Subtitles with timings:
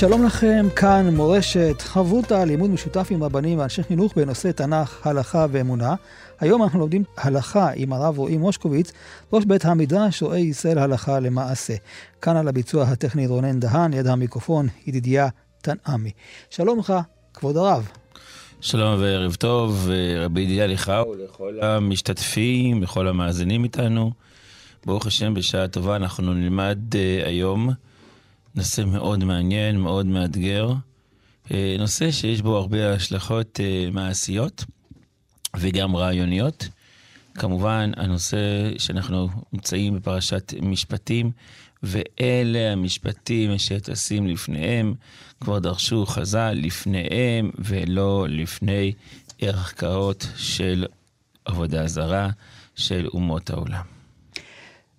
[0.00, 5.94] שלום לכם, כאן מורשת, חברותא, לימוד משותף עם רבנים ואנשי חינוך בנושא תנ"ך, הלכה ואמונה.
[6.40, 8.92] היום אנחנו לומדים הלכה עם הרב רועי מושקוביץ,
[9.32, 11.74] ראש בית המדרש רועי ישראל הלכה למעשה.
[12.22, 15.28] כאן על הביצוע הטכני רונן דהן, יד המיקרופון ידידיה
[15.62, 16.10] תנעמי.
[16.50, 16.92] שלום לך,
[17.34, 17.88] כבוד הרב.
[18.60, 19.88] שלום וערב טוב,
[20.18, 24.10] רבי ידידיה לך ולכל המשתתפים, לכל המאזינים איתנו.
[24.86, 27.70] ברוך השם, בשעה טובה אנחנו נלמד uh, היום
[28.54, 30.72] נושא מאוד מעניין, מאוד מאתגר.
[31.48, 34.64] Uh, נושא שיש בו הרבה השלכות uh, מעשיות
[35.56, 36.68] וגם רעיוניות.
[37.34, 38.38] כמובן, הנושא
[38.78, 41.30] שאנחנו נמצאים בפרשת משפטים,
[41.82, 44.94] ואלה המשפטים שטסים לפניהם,
[45.40, 48.92] כבר דרשו חז"ל לפניהם ולא לפני
[49.40, 50.86] ערכאות של
[51.44, 52.30] עבודה זרה
[52.76, 53.99] של אומות העולם.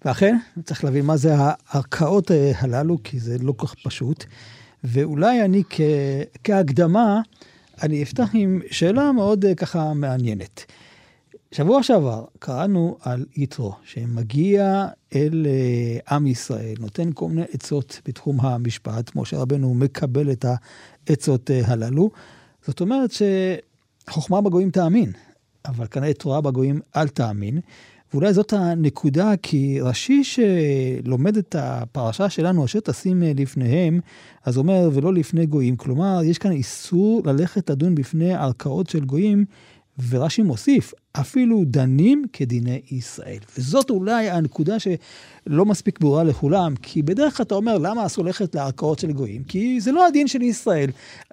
[0.05, 4.25] ואכן, צריך להבין מה זה הערכאות הללו, כי זה לא כך פשוט.
[4.83, 5.81] ואולי אני כ...
[6.43, 7.21] כהקדמה,
[7.83, 10.65] אני אפתח עם שאלה מאוד ככה מעניינת.
[11.51, 15.47] שבוע שעבר קראנו על יתרו, שמגיע אל
[16.11, 20.45] עם ישראל, נותן כל מיני עצות בתחום המשפט, משה רבנו מקבל את
[21.07, 22.09] העצות הללו.
[22.65, 23.11] זאת אומרת
[24.07, 25.11] שחוכמה בגויים תאמין,
[25.65, 27.59] אבל כנראה תורה בגויים אל תאמין.
[28.13, 33.99] ואולי זאת הנקודה, כי רש"י שלומד את הפרשה שלנו, אשר תשים לפניהם,
[34.45, 35.75] אז אומר, ולא לפני גויים.
[35.75, 39.45] כלומר, יש כאן איסור ללכת לדון בפני ערכאות של גויים,
[40.09, 43.37] ורש"י מוסיף, אפילו דנים כדיני ישראל.
[43.57, 48.55] וזאת אולי הנקודה שלא מספיק ברורה לכולם, כי בדרך כלל אתה אומר, למה אסור ללכת
[48.55, 49.43] לערכאות של גויים?
[49.43, 50.89] כי זה לא הדין של ישראל.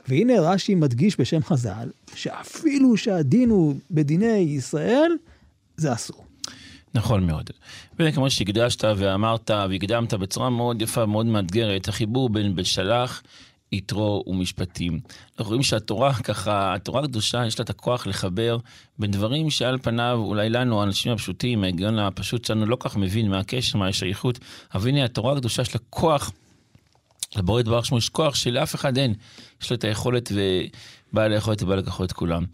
[0.09, 5.13] והנה רש"י מדגיש בשם חז"ל, שאפילו שהדין הוא בדיני ישראל,
[5.77, 6.28] זה אסור.
[6.95, 7.51] נכון מאוד.
[7.99, 13.23] וכמו שהקדשת ואמרת והקדמת בצורה מאוד יפה ומאוד מאתגרת, החיבור בין בשלח,
[13.73, 15.01] יתרו ומשפטים.
[15.31, 18.59] אנחנו רואים שהתורה ככה, התורה הקדושה יש לה את הכוח לחבר
[18.99, 23.39] בין דברים שעל פניו אולי לנו, האנשים הפשוטים, ההיגיון הפשוט שלנו לא כך מבין מה
[23.39, 24.39] הקשר, מה השייכות,
[24.75, 26.31] אבל הנה התורה הקדושה יש לה כוח,
[27.37, 29.15] לבורא דבר שמו יש כוח שלאף אחד אין.
[29.63, 30.33] יש לו את היכולת
[31.13, 32.45] ובעל היכולת ובעל לקחו את כולם.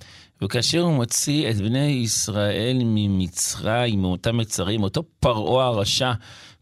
[0.45, 6.13] וכאשר הוא מוציא את בני ישראל ממצרים, מאותם מצרים, אותו פרעה הרשע,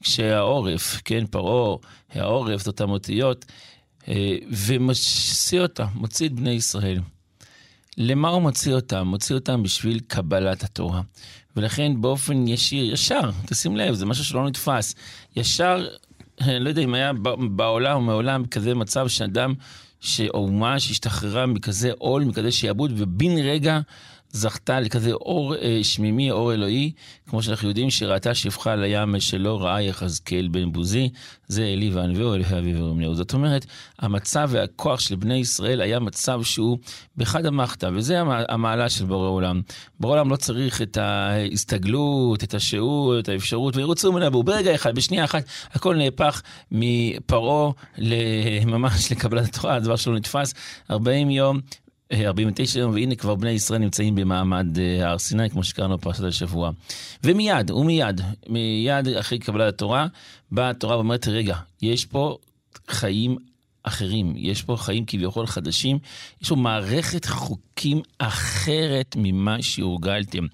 [0.03, 1.77] כשהעורף, כן, פרעה,
[2.15, 3.45] העורף, זאת אותיות,
[4.51, 7.01] ומוציא אותה, מוציא את בני ישראל.
[7.99, 9.07] למה הוא מוציא אותם?
[9.07, 11.01] מוציא אותם בשביל קבלת התורה.
[11.57, 14.95] ולכן באופן ישיר, ישר, תשים לב, זה משהו שלא נתפס.
[15.37, 15.87] ישר,
[16.41, 17.13] אני לא יודע אם היה
[17.57, 19.55] בעולם או מעולם כזה מצב שאדם,
[20.35, 23.81] או אומה שהשתחררה מכזה עול, מכזה שעבוד, ובן רגע
[24.33, 26.93] זכתה לכזה אור אה, שמימי, אור אלוהי,
[27.27, 31.09] כמו שאנחנו יודעים שראתה שפחה על הים שלא ראה יחזקאל בן בוזי,
[31.49, 33.15] זה אלי וענווהו אלוהי אביו ורמנהו.
[33.15, 33.67] זאת אומרת,
[33.99, 36.79] המצב והכוח של בני ישראל היה מצב שהוא
[37.17, 39.61] בחד המחתא, וזה המעלה של בורא עולם.
[40.01, 44.95] בורא עולם לא צריך את ההסתגלות, את השהות, את האפשרות, וירוצו ממנה, והוא ברגע אחד,
[44.95, 47.71] בשנייה אחת, הכל נהפך מפרעה
[48.67, 50.55] ממש לקבלת התורה, הדבר שלא נתפס,
[50.91, 51.61] 40 יום
[52.13, 56.71] 49 יום, והנה כבר בני ישראל נמצאים במעמד אה, הר סיני, כמו שקראנו בפרשת השבוע.
[57.25, 60.07] ומיד, ומיד, מיד אחרי קבלת התורה,
[60.51, 62.37] באה התורה ואומרת, רגע, יש פה
[62.89, 63.37] חיים
[63.83, 65.99] אחרים, יש פה חיים כביכול חדשים,
[66.43, 70.47] יש פה מערכת חוקים אחרת ממה שהורגלתם.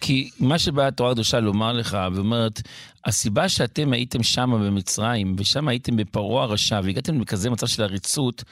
[0.00, 2.62] כי מה שבאה התורה הקדושה לומר לך, ואומרת,
[3.04, 8.44] הסיבה שאתם הייתם שם במצרים, ושם הייתם בפרעה הרשע, והגעתם לכזה מצב של עריצות,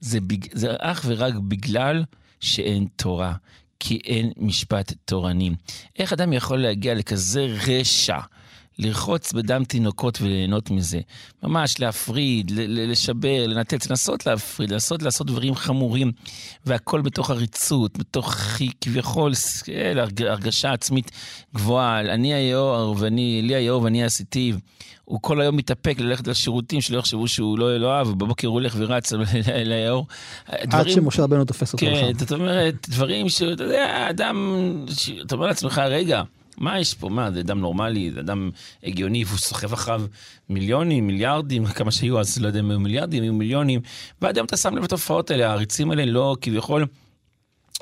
[0.00, 0.46] זה, בג...
[0.52, 2.04] זה אך ורק בגלל
[2.40, 3.34] שאין תורה,
[3.80, 5.50] כי אין משפט תורני.
[5.98, 8.18] איך אדם יכול להגיע לכזה רשע?
[8.78, 11.00] לרחוץ בדם תינוקות וליהנות מזה.
[11.42, 16.12] ממש להפריד, לשבר, לנתץ, לנסות להפריד, לנסות לעשות דברים חמורים,
[16.66, 18.34] והכל בתוך עריצות, בתוך
[18.80, 19.32] כביכול
[20.18, 21.10] הרגשה עצמית
[21.54, 22.00] גבוהה.
[22.00, 24.56] אני היאור ואני, לי היאור ואני עשיתיו.
[25.06, 29.12] הוא כל היום מתאפק ללכת לשירותים, שלא יחשבו שהוא לא אלוהיו, ובבוקר הוא הולך ורץ
[29.64, 30.06] ליאור.
[30.46, 31.86] עד שמשה רבנו תופס אותו.
[31.86, 34.60] כן, זאת אומרת, דברים שאתה יודע, אדם,
[35.26, 36.22] אתה אומר לעצמך, רגע,
[36.58, 37.08] מה יש פה?
[37.08, 38.50] מה, זה אדם נורמלי, זה אדם
[38.84, 40.02] הגיוני, והוא סוחב אחריו
[40.48, 43.80] מיליונים, מיליארדים, כמה שהיו אז, לא יודע אם היו מיליארדים, היו מיליונים,
[44.22, 46.86] ועד היום אתה שם לב לתופעות האלה, העריצים האלה לא כביכול...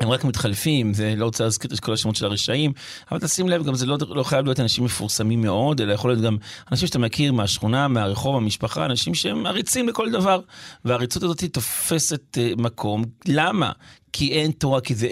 [0.01, 2.73] הם רק מתחלפים, זה לא רוצה להזכיר את כל השמות של הרשעים,
[3.11, 6.23] אבל תשים לב, גם זה לא, לא חייב להיות אנשים מפורסמים מאוד, אלא יכול להיות
[6.23, 6.37] גם
[6.71, 10.41] אנשים שאתה מכיר מהשכונה, מהרחוב, מהמשפחה, אנשים שהם עריצים לכל דבר.
[10.85, 13.05] והעריצות הזאת תופסת uh, מקום.
[13.29, 13.73] למה?
[14.17, 15.09] כי אין תורה, כי זה,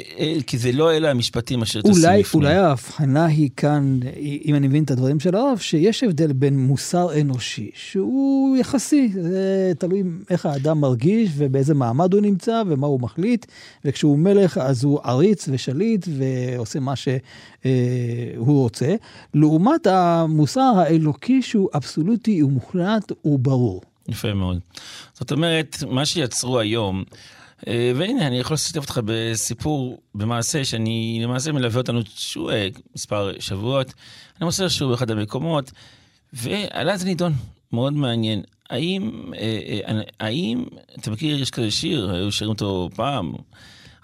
[0.46, 2.40] כי זה לא אלה המשפטים אשר תשים לפני.
[2.40, 4.00] אולי ההבחנה היא כאן,
[4.44, 9.72] אם אני מבין את הדברים של הרב, שיש הבדל בין מוסר אנושי, שהוא יחסי, זה
[9.78, 13.46] תלוי איך האדם מרגיש ובאיזה מעמד הוא נמצא ומה הוא מחליט,
[13.84, 18.94] וכשהוא מלך אז הוא עריץ ושליט ועושה מה שהוא רוצה,
[19.34, 23.82] לעומת המוסר האלוקי שהוא אבסולוטי, הוא מוחלט, הוא ברור.
[24.08, 24.58] יפה מאוד.
[25.14, 31.52] זאת אומרת, מה שיצרו היום, אה, והנה, אני יכול לשתף אותך בסיפור, במעשה, שאני למעשה
[31.52, 33.94] מלווה אותנו שוב, אה, מספר שבועות.
[34.38, 35.72] אני מוסר שוב באחד המקומות,
[36.32, 37.32] ועלה זה נידון,
[37.72, 38.42] מאוד מעניין.
[38.70, 40.64] האם, אה, האם,
[40.98, 43.32] אתה מכיר, יש כזה שיר, היו שרים אותו פעם,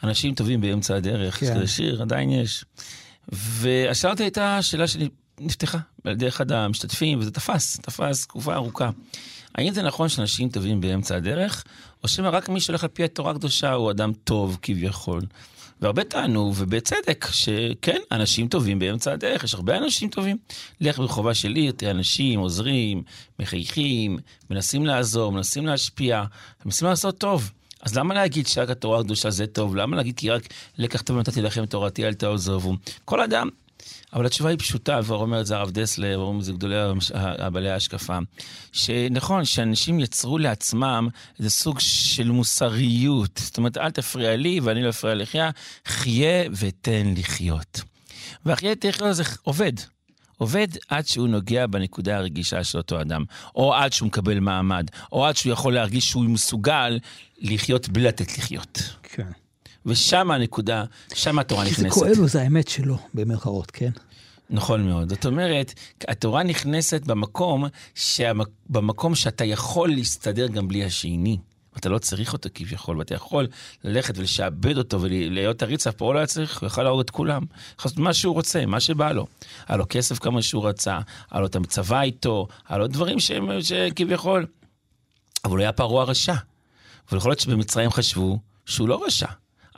[0.02, 1.46] אנשים טובים באמצע הדרך, כן.
[1.46, 2.64] יש כזה שיר, עדיין יש.
[3.32, 8.90] והשאלה הייתה שאלה שנפתחה על ידי אחד המשתתפים, וזה תפס, תפס תקופה ארוכה.
[9.54, 11.64] האם זה נכון שאנשים טובים באמצע הדרך,
[12.02, 15.20] או שמא רק מי שהולך על פי התורה הקדושה הוא אדם טוב כביכול?
[15.80, 20.36] והרבה טענו, ובצדק, שכן, אנשים טובים באמצע הדרך, יש הרבה אנשים טובים.
[20.80, 23.02] לך ברחובה של עיר, תראה אנשים עוזרים,
[23.38, 24.18] מחייכים,
[24.50, 26.24] מנסים לעזור, מנסים להשפיע,
[26.64, 27.50] מנסים לעשות טוב.
[27.82, 29.76] אז למה להגיד שרק התורה הקדושה זה טוב?
[29.76, 30.42] למה להגיד כי רק
[30.78, 32.74] לקח טוב ונתתי לכם תורתי אל תעזבו?
[33.04, 33.48] כל אדם
[34.12, 36.76] אבל התשובה היא פשוטה, כבר אומר את זה הרב דסלר, ואומרים את זה גדולי
[37.52, 38.18] בעלי ההשקפה,
[38.72, 41.08] שנכון, שאנשים יצרו לעצמם
[41.38, 43.40] איזה סוג של מוסריות.
[43.44, 45.38] זאת אומרת, אל תפריע לי ואני לא אפריע לך,
[45.86, 47.80] חיה ותן לחיות.
[48.44, 49.72] והחיה ותן לחיות זה עובד.
[50.38, 53.24] עובד עד שהוא נוגע בנקודה הרגישה של אותו אדם,
[53.54, 56.98] או עד שהוא מקבל מעמד, או עד שהוא יכול להרגיש שהוא מסוגל
[57.38, 58.82] לחיות בלי לתת לחיות.
[59.02, 59.28] כן.
[59.86, 60.84] ושם הנקודה,
[61.14, 61.82] שם התורה נכנסת.
[61.82, 63.90] זה כואב לו, זה האמת שלו, במרכאות, כן?
[64.50, 65.08] נכון מאוד.
[65.08, 65.74] זאת אומרת,
[66.08, 67.64] התורה נכנסת במקום,
[67.94, 68.48] שהמק...
[68.68, 71.38] במקום שאתה יכול להסתדר גם בלי השני.
[71.76, 73.46] אתה לא צריך אותו כביכול, ואתה יכול
[73.84, 77.42] ללכת ולשעבד אותו ולהיות עריץ, אף פעם לא היה צריך, הוא יכול להרוג את כולם.
[77.78, 79.26] לעשות מה שהוא רוצה, מה שבא לו.
[79.68, 80.98] היה לו כסף כמה שהוא רצה,
[81.30, 84.46] היה לו את הצבא איתו, היה לו דברים שהם, שכביכול...
[85.44, 86.34] אבל הוא היה פרעה רשע.
[87.12, 89.26] ויכול להיות שבמצרים חשבו שהוא לא רשע.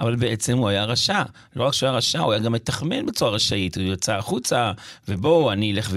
[0.00, 1.23] אבל בעצם הוא היה רשע.
[1.56, 3.76] לא רק שהוא היה רשע, הוא היה גם מתחמן בצורה רשאית.
[3.76, 4.73] הוא יצא החוצה,
[5.08, 5.93] ובואו, אני אלך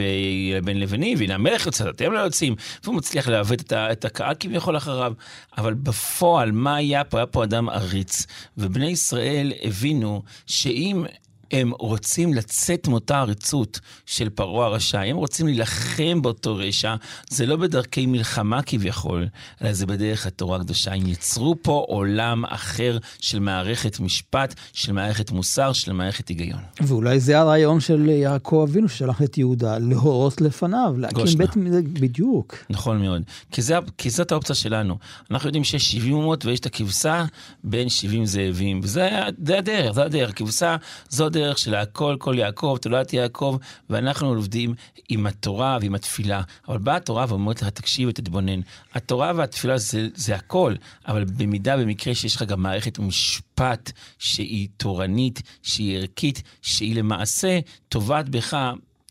[0.63, 2.55] בין לבנים, והנה המלך יוצא, אתם לא יוצאים.
[2.83, 5.13] והוא מצליח לעוות את, את הקהל כביכול אחריו.
[5.57, 7.17] אבל בפועל, מה היה פה?
[7.17, 8.25] היה פה אדם עריץ.
[8.57, 11.05] ובני ישראל הבינו שאם
[11.53, 16.95] הם רוצים לצאת מאותה עריצות של פרעה הרשע, הם רוצים להילחם באותו רשע,
[17.29, 19.27] זה לא בדרכי מלחמה כביכול,
[19.61, 20.93] אלא זה בדרך התורה הקדושה.
[20.93, 26.59] הם יצרו פה עולם אחר של מערכת משפט, של מערכת מוסר, של מערכת היגיון.
[26.81, 31.45] ואולי זה הרעיון של יעקב אבינו ששלח את יהודה להורות לפניו, להקים גושנה.
[31.45, 31.87] בית...
[31.87, 32.55] בדיוק.
[32.69, 33.21] נכון מאוד.
[33.51, 34.97] כי, זה, כי זאת האופציה שלנו.
[35.31, 37.25] אנחנו יודעים שיש 70 אומות ויש את הכבשה
[37.63, 40.29] בין 70 זאבים, וזה הדרך, זה הדרך.
[40.29, 40.75] הכבשה
[41.09, 41.42] זו הדרך.
[41.43, 43.57] הדרך של הכל, כל יעקב, תולדת יעקב,
[43.89, 44.75] ואנחנו עובדים
[45.09, 46.41] עם התורה ועם התפילה.
[46.67, 48.59] אבל באה התורה ואומרת לך, תקשיב ותתבונן.
[48.93, 50.75] התורה והתפילה זה, זה הכל,
[51.07, 57.59] אבל במידה, במקרה שיש לך גם מערכת משפט שהיא תורנית, שהיא ערכית, שהיא למעשה
[57.89, 58.57] טובעת בך,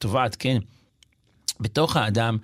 [0.01, 0.59] טובעת, כן,
[1.61, 2.37] בתוך האדם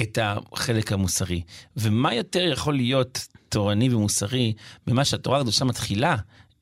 [0.00, 1.42] את החלק המוסרי.
[1.76, 4.52] ומה יותר יכול להיות תורני ומוסרי
[4.86, 6.16] ממה שהתורה הקדושה מתחילה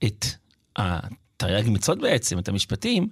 [0.05, 0.27] את
[1.43, 3.09] תרי"ג מצוות בעצם, את המשפטים,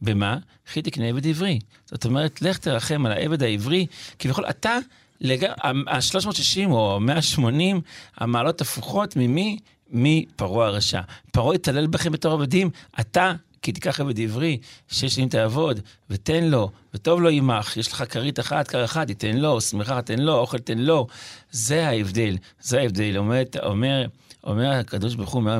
[0.00, 0.38] במה?
[0.66, 1.58] חי תקנה עבד עברי.
[1.86, 3.86] זאת אומרת, לך תרחם על העבד העברי,
[4.18, 4.78] כביכול אתה,
[5.20, 5.44] לג...
[5.44, 7.80] ה-360 או 180
[8.16, 9.58] המעלות הפוכות ממי?
[9.90, 11.00] מפרעה הרשע.
[11.32, 16.70] פרעה יתעלל בכם בתור עבדים, אתה כי תיקח עבד עברי, שש שנים תעבוד, ותן לו,
[16.94, 20.58] וטוב לו עמך, יש לך כרית אחת, כר אחת, תיתן לו, שמחה תן לו, אוכל
[20.58, 21.06] תן לו.
[21.50, 23.18] זה ההבדל, זה ההבדל.
[23.18, 24.06] אומר, אומר,
[24.44, 25.58] אומר הקדוש ברוך הוא, אומר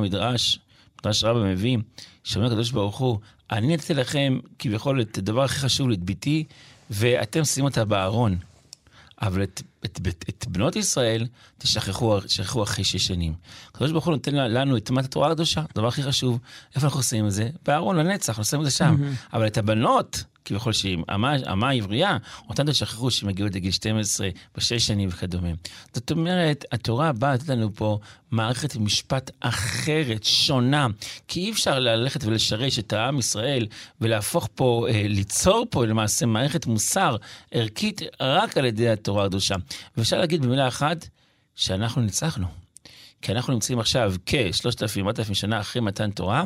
[1.05, 1.77] המדרש, מדרש רבא מביא,
[2.23, 3.19] שאומר הקדוש ברוך הוא,
[3.51, 6.43] אני נתתי לכם כביכול את הדבר הכי חשוב, את ביתי,
[6.89, 8.37] ואתם שימו אותה בארון.
[9.21, 13.33] אבל את, את, את, את בנות ישראל תשכחו, תשכחו אחרי שש שנים.
[13.69, 16.39] הקדוש ברוך הוא נותן לנו את מת התורה הקדושה, הדבר הכי חשוב.
[16.75, 17.49] איפה אנחנו עושים את זה?
[17.65, 18.95] בארון לנצח, אנחנו עושים את זה שם.
[18.99, 19.33] Mm-hmm.
[19.33, 20.97] אבל את הבנות, כביכול שהיא
[21.51, 22.17] אמה עברייה,
[22.49, 25.49] אותן תשכחו שהן מגיעות לגיל 12, בשש שנים וכדומה.
[25.93, 27.99] זאת אומרת, התורה באה לתת לנו פה
[28.31, 30.87] מערכת משפט אחרת, שונה,
[31.27, 33.67] כי אי אפשר ללכת ולשרש את העם ישראל
[34.01, 37.15] ולהפוך פה, אה, ליצור פה למעשה מערכת מוסר
[37.51, 39.55] ערכית רק על ידי התורה הקדושה.
[39.97, 41.07] ואפשר להגיד במילה אחת,
[41.55, 42.47] שאנחנו ניצחנו.
[43.21, 46.43] כי אנחנו נמצאים עכשיו כ-3,000-4,000 שנה אחרי מתן תורה,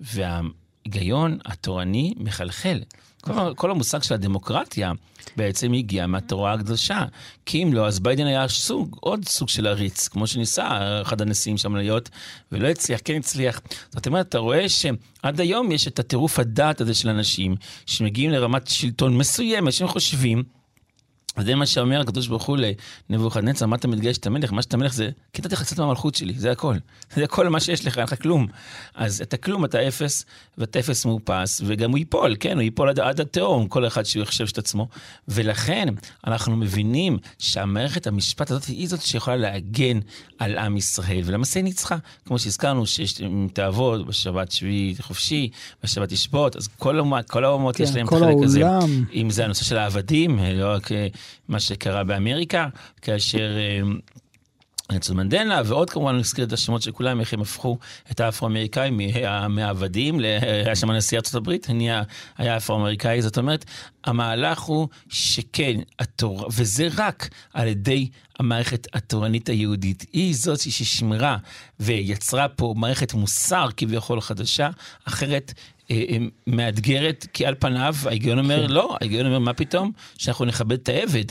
[0.00, 0.40] וה...
[0.84, 2.80] ההיגיון התורני מחלחל.
[3.22, 4.92] כל, כל המושג של הדמוקרטיה
[5.36, 7.04] בעצם הגיע מהתורה הקדושה.
[7.46, 10.68] כי אם לא, אז ביידן היה סוג, עוד סוג של עריץ, כמו שניסה
[11.02, 12.08] אחד הנשיאים שם להיות,
[12.52, 13.60] ולא הצליח, כן הצליח.
[13.90, 18.68] זאת אומרת, אתה רואה שעד היום יש את הטירוף הדעת הזה של אנשים, שמגיעים לרמת
[18.68, 20.42] שלטון מסוימת, שהם חושבים,
[21.36, 22.58] וזה מה שאומר הקדוש ברוך הוא
[23.10, 24.52] לנבוכדנצר, מה אתה מתגייס את המלך?
[24.52, 26.74] מה שאתה מלך זה, כי נתתי לך קצת מהמלכות שלי, זה הכל.
[27.16, 28.46] זה הכל מה שיש לך, אין לך כלום.
[28.94, 30.24] אז אתה כלום, אתה אפס,
[30.58, 34.22] ואתה אפס מאופס, וגם הוא ייפול, כן, הוא ייפול עד, עד התהום, כל אחד שהוא
[34.22, 34.88] יחשב את עצמו.
[35.28, 35.88] ולכן,
[36.26, 39.98] אנחנו מבינים שהמערכת המשפט הזאת היא זאת שיכולה להגן
[40.38, 41.96] על עם ישראל, ולמעשה היא ניצחה.
[42.24, 45.50] כמו שהזכרנו, שאם תעבוד בשבת שביעי חופשי,
[45.82, 48.62] בשבת תשבות, אז כל, כל האומות כן, יש להם חלק הזה.
[49.14, 50.88] אם זה הנושא של העבדים, לא רק...
[51.48, 52.68] מה שקרה באמריקה,
[53.02, 53.50] כאשר...
[54.92, 57.78] נצל אה, מנדלה, ועוד כמובן נזכיר את השמות של כולם, איך הם הפכו
[58.10, 59.00] את האפרו-אמריקאים
[59.48, 60.18] מהעבדים,
[60.66, 62.02] היה שם נשיא ארצות הברית, נהיה,
[62.38, 63.64] היה אפרו-אמריקאי, זאת אומרת,
[64.04, 70.06] המהלך הוא שכן, התורה, וזה רק על ידי המערכת התורנית היהודית.
[70.12, 71.36] היא זאת ששמרה
[71.80, 74.70] ויצרה פה מערכת מוסר כביכול חדשה,
[75.04, 75.81] אחרת אה, אה,
[76.46, 78.72] מאתגרת, כי על פניו ההיגיון אומר, כן.
[78.72, 79.92] לא, ההיגיון אומר, מה פתאום?
[80.18, 81.24] שאנחנו נכבד את העבד.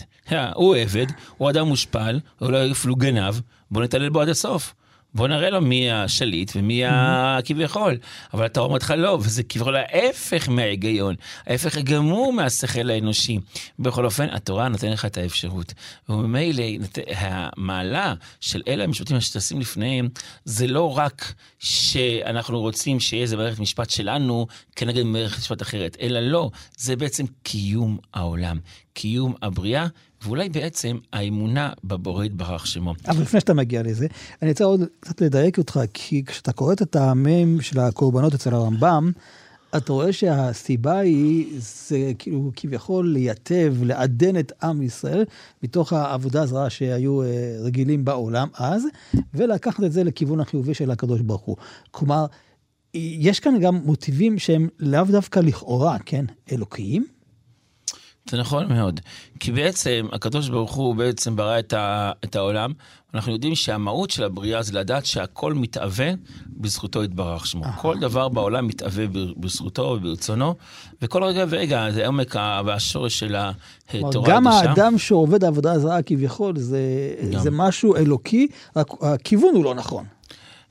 [0.55, 1.05] הוא עבד,
[1.37, 3.39] הוא אדם מושפל, הוא לא אפילו גנב,
[3.71, 4.73] בוא נתעלל בו עד הסוף.
[5.13, 7.97] בוא נראה לו מי השליט ומי הכביכול.
[8.33, 11.15] אבל אתה אומר לך לא, וזה כביכול ההפך מההיגיון,
[11.47, 13.39] ההפך הגמור מהשכל האנושי.
[13.79, 15.73] בכל אופן, התורה נותנת לך את האפשרות.
[16.09, 16.63] וממילא,
[17.07, 20.09] המעלה של אלה המשפטים שטסים לפניהם,
[20.45, 26.19] זה לא רק שאנחנו רוצים שיהיה איזה מערכת משפט שלנו כנגד מערכת משפט אחרת, אלא
[26.19, 28.59] לא, זה בעצם קיום העולם,
[28.93, 29.87] קיום הבריאה.
[30.23, 32.93] ואולי בעצם האמונה בבורא יתברך שמו.
[33.07, 34.07] אבל לפני שאתה מגיע לזה,
[34.41, 39.11] אני רוצה עוד קצת לדייק אותך, כי כשאתה קורא את הטעמים של הקורבנות אצל הרמב"ם,
[39.77, 45.25] אתה רואה שהסיבה היא, זה כאילו כביכול לייטב, לעדן את עם ישראל
[45.63, 47.27] מתוך העבודה הזרה שהיו אה,
[47.59, 48.83] רגילים בעולם אז,
[49.33, 51.55] ולקחת את זה לכיוון החיובי של הקדוש ברוך הוא.
[51.91, 52.25] כלומר,
[52.93, 57.05] יש כאן גם מוטיבים שהם לאו דווקא לכאורה, כן, אלוקיים,
[58.29, 58.99] זה נכון מאוד.
[59.39, 62.73] כי בעצם הקדוש ברוך הוא בעצם ברא את, ה, את העולם.
[63.13, 66.11] אנחנו יודעים שהמהות של הבריאה זה לדעת שהכל מתהווה
[66.47, 67.63] בזכותו יתברך שמו.
[67.77, 69.05] כל דבר בעולם מתהווה
[69.37, 70.55] בזכותו וברצונו,
[71.01, 72.35] וכל רגע ורגע זה עומק
[72.65, 74.35] והשורש של התורה הקדושה.
[74.35, 76.79] גם האדם שעובד עבודה זרה כביכול זה,
[77.37, 78.47] זה משהו אלוקי,
[79.01, 80.05] הכיוון הוא לא נכון.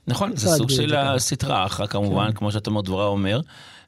[0.07, 2.33] נכון, זה סוג של הסטרה אחר כמובן, כן.
[2.33, 3.41] כמו שאתה אומר, דברה אומר.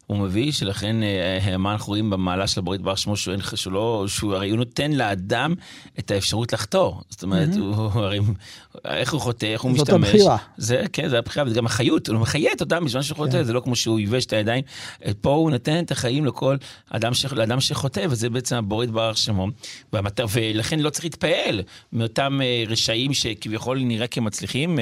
[0.08, 3.74] הוא מביא, שלכן אה, אה, מה אנחנו רואים במעלה של הברית בר שמו, שהוא, שהוא,
[3.74, 5.54] לא, שהוא הרי הוא נותן לאדם
[6.00, 7.02] את האפשרות לחתור.
[7.10, 7.60] זאת אומרת, mm-hmm.
[7.60, 8.20] הוא, הוא הרי,
[8.86, 10.08] איך הוא חוטא, איך הוא זאת משתמש.
[10.08, 10.38] זאת הבחירה.
[10.58, 13.44] זה, כן, זה הבחירה, וזה גם החיות, הוא מחיה את אותם בזמן שהוא חוטא, כן.
[13.44, 14.64] זה לא כמו שהוא ייבש את הידיים.
[15.22, 16.58] פה הוא נותן את החיים לכל
[16.90, 19.48] אדם, ש, לאדם שחוטא, וזה בעצם הברית בר שמו.
[19.94, 20.20] והמת...
[20.34, 21.62] ולכן לא צריך להתפעל
[21.94, 24.80] מאותם אה, רשעים שכביכול נראה כמצליחים,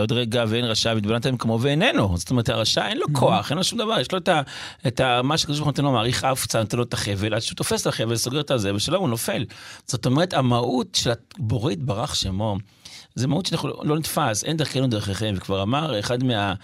[0.00, 2.16] עוד רגע ואין רשע מתבוננת כמו ואיננו.
[2.16, 4.42] זאת אומרת, הרשע אין לו כוח, אין לו שום דבר, יש לו את ה...
[4.86, 7.40] את מה שקדוש ברוך הוא נותן לו, מעריך אף קצת, נותן לו את החבל, עד
[7.40, 9.44] שהוא תופס את החבל, סוגר את הזה, ושלום, הוא נופל.
[9.86, 12.56] זאת אומרת, המהות של הבורא יתברך שמו,
[13.14, 16.54] זה מהות שאנחנו לא נתפס, אין דרכנו דרככם, וכבר אמר אחד מה...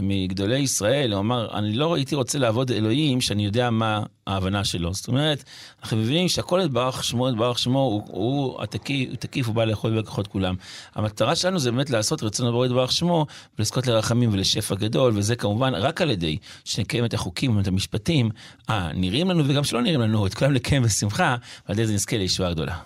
[0.00, 4.94] מגדולי ישראל, הוא אמר, אני לא הייתי רוצה לעבוד אלוהים שאני יודע מה ההבנה שלו.
[4.94, 5.44] זאת אומרת,
[5.82, 9.92] אנחנו מבינים שהכל יתברך שמו, יתברך שמו, הוא, הוא התקיף, הוא תקיף, הוא בא לאכול
[9.92, 10.54] ולקחות כולם.
[10.94, 13.26] המטרה שלנו זה באמת לעשות רצון הבורא יתברך שמו,
[13.58, 18.30] ולזכות לרחמים ולשפע גדול, וזה כמובן רק על ידי שנקיים את החוקים ואת המשפטים
[18.68, 21.36] הנראים לנו וגם שלא נראים לנו, את כולם לקיים בשמחה,
[21.68, 22.76] ועל ידי זה נזכה לישועה גדולה.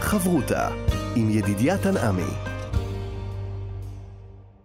[0.00, 0.68] חברותה
[1.16, 2.55] עם ידידיה תנעמי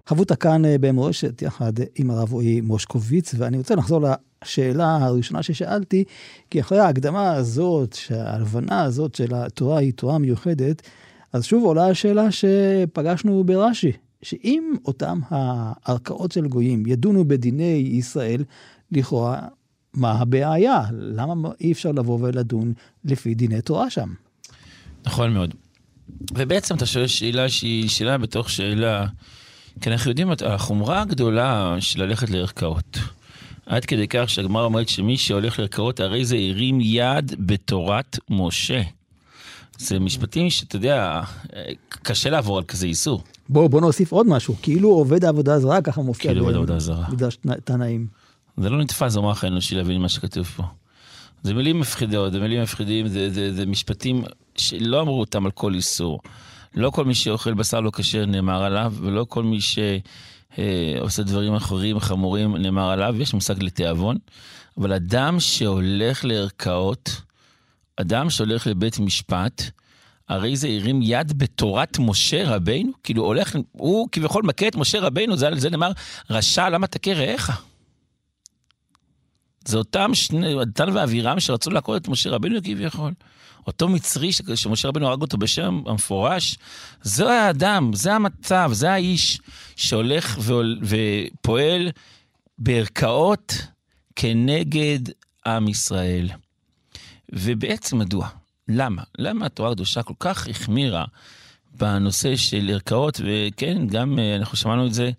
[0.08, 4.05] חבותה כאן אה, במורשת יחד עם הרב רועי מושקוביץ, ואני רוצה לחזור
[4.43, 6.03] לשאלה הראשונה ששאלתי,
[6.50, 10.81] כי אחרי ההקדמה הזאת, ההבנה הזאת של התורה היא תורה מיוחדת,
[11.34, 13.91] אז שוב עולה השאלה שפגשנו ברש"י,
[14.22, 18.43] שאם אותם הערכאות של גויים ידונו בדיני ישראל,
[18.91, 19.48] לכאורה,
[19.93, 20.81] מה הבעיה?
[20.91, 22.74] למה אי אפשר לבוא ולדון
[23.05, 24.10] לפי דיני תורה שם?
[25.05, 25.53] נכון מאוד.
[26.34, 29.08] ובעצם אתה שואל שאלה שהיא שאלה בתוך שאלה.
[29.82, 32.98] כי אנחנו יודעים החומרה הגדולה של ללכת לערכאות.
[33.66, 38.82] עד כדי כך שהגמר אומרת שמי שהולך לערכאות הרי זה הרים יד בתורת משה.
[39.78, 41.22] זה משפטים שאתה יודע,
[41.90, 43.24] קשה לעבור על כזה איסור.
[43.50, 46.32] בוא, בוא נוסיף עוד משהו, כאילו עובד העבודה הזרה, ככה מופיע.
[46.32, 47.06] כאילו עובד העבודה הזרה.
[47.10, 48.08] מדרש תנאים.
[48.58, 50.63] זה לא נתפס במוח האנושי להבין מה שכתוב פה.
[51.44, 54.24] זה מילים מפחידות, זה מילים מפחידים, זה, זה, זה משפטים
[54.56, 56.20] שלא אמרו אותם על כל איסור.
[56.75, 59.80] לא כל מי שאוכל בשר לא כשר נאמר עליו, ולא כל מי ש...
[60.60, 64.18] אה, דברים אחרים חמורים, נאמר עליו, יש מושג לתיאבון,
[64.78, 67.22] אבל אדם שהולך לערכאות,
[67.96, 69.63] אדם שהולך לבית משפט,
[70.30, 72.92] הרי זה הרים יד בתורת משה רבינו?
[73.04, 75.92] כאילו הולך, הוא כביכול מכה את משה רבינו, זה, זה נאמר,
[76.30, 77.66] רשע למה תכה רעך?
[79.66, 83.12] זה אותם שני, דתן ואבירם שרצו לעקוד את משה רבינו כביכול.
[83.68, 86.58] אותו מצרי ש- שמשה רבינו הרג אותו בשם המפורש,
[87.01, 89.39] זה האדם, זה המצב, זה האיש
[89.75, 91.91] שהולך ועול- ופועל
[92.58, 93.53] בערכאות
[94.15, 95.00] כנגד
[95.46, 96.30] עם ישראל.
[97.34, 98.27] ובעצם מדוע?
[98.68, 99.03] למה?
[99.18, 101.06] למה התורה הקדושה כל כך החמירה
[101.77, 105.12] בנושא של ערכאות, וכן, גם אה, אנחנו שמענו את זה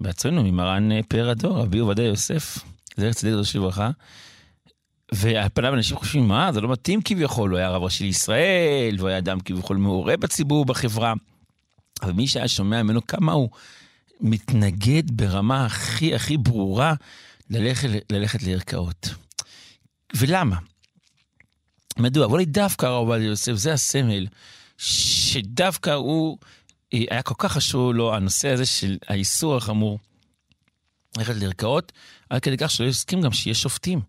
[0.00, 2.58] בעצמנו ממרן אה, פאר הדור, רבי עובדיה יוסף,
[2.96, 3.90] זכר צדיק קדוש לברכה.
[5.12, 9.08] ועל פניו אנשים חושבים, מה, זה לא מתאים כביכול, הוא היה רב ראשי לישראל, והוא
[9.08, 11.14] היה אדם כביכול מעורה בציבור, בחברה.
[12.02, 13.50] אבל מי שהיה שומע ממנו כמה הוא
[14.20, 16.94] מתנגד ברמה הכי הכי ברורה
[17.50, 19.08] ללכת, ללכת לערכאות.
[20.16, 20.56] ולמה?
[21.98, 22.26] מדוע?
[22.26, 24.26] אבל דווקא הרב עובדיה יוסף, זה הסמל,
[24.78, 26.38] שדווקא הוא,
[26.94, 29.98] אה, היה כל כך חשוב לו הנושא הזה של האיסור החמור
[31.18, 31.92] ללכת לערכאות,
[32.30, 34.00] עד כדי כך שלא הסכים גם שיהיה שופטים.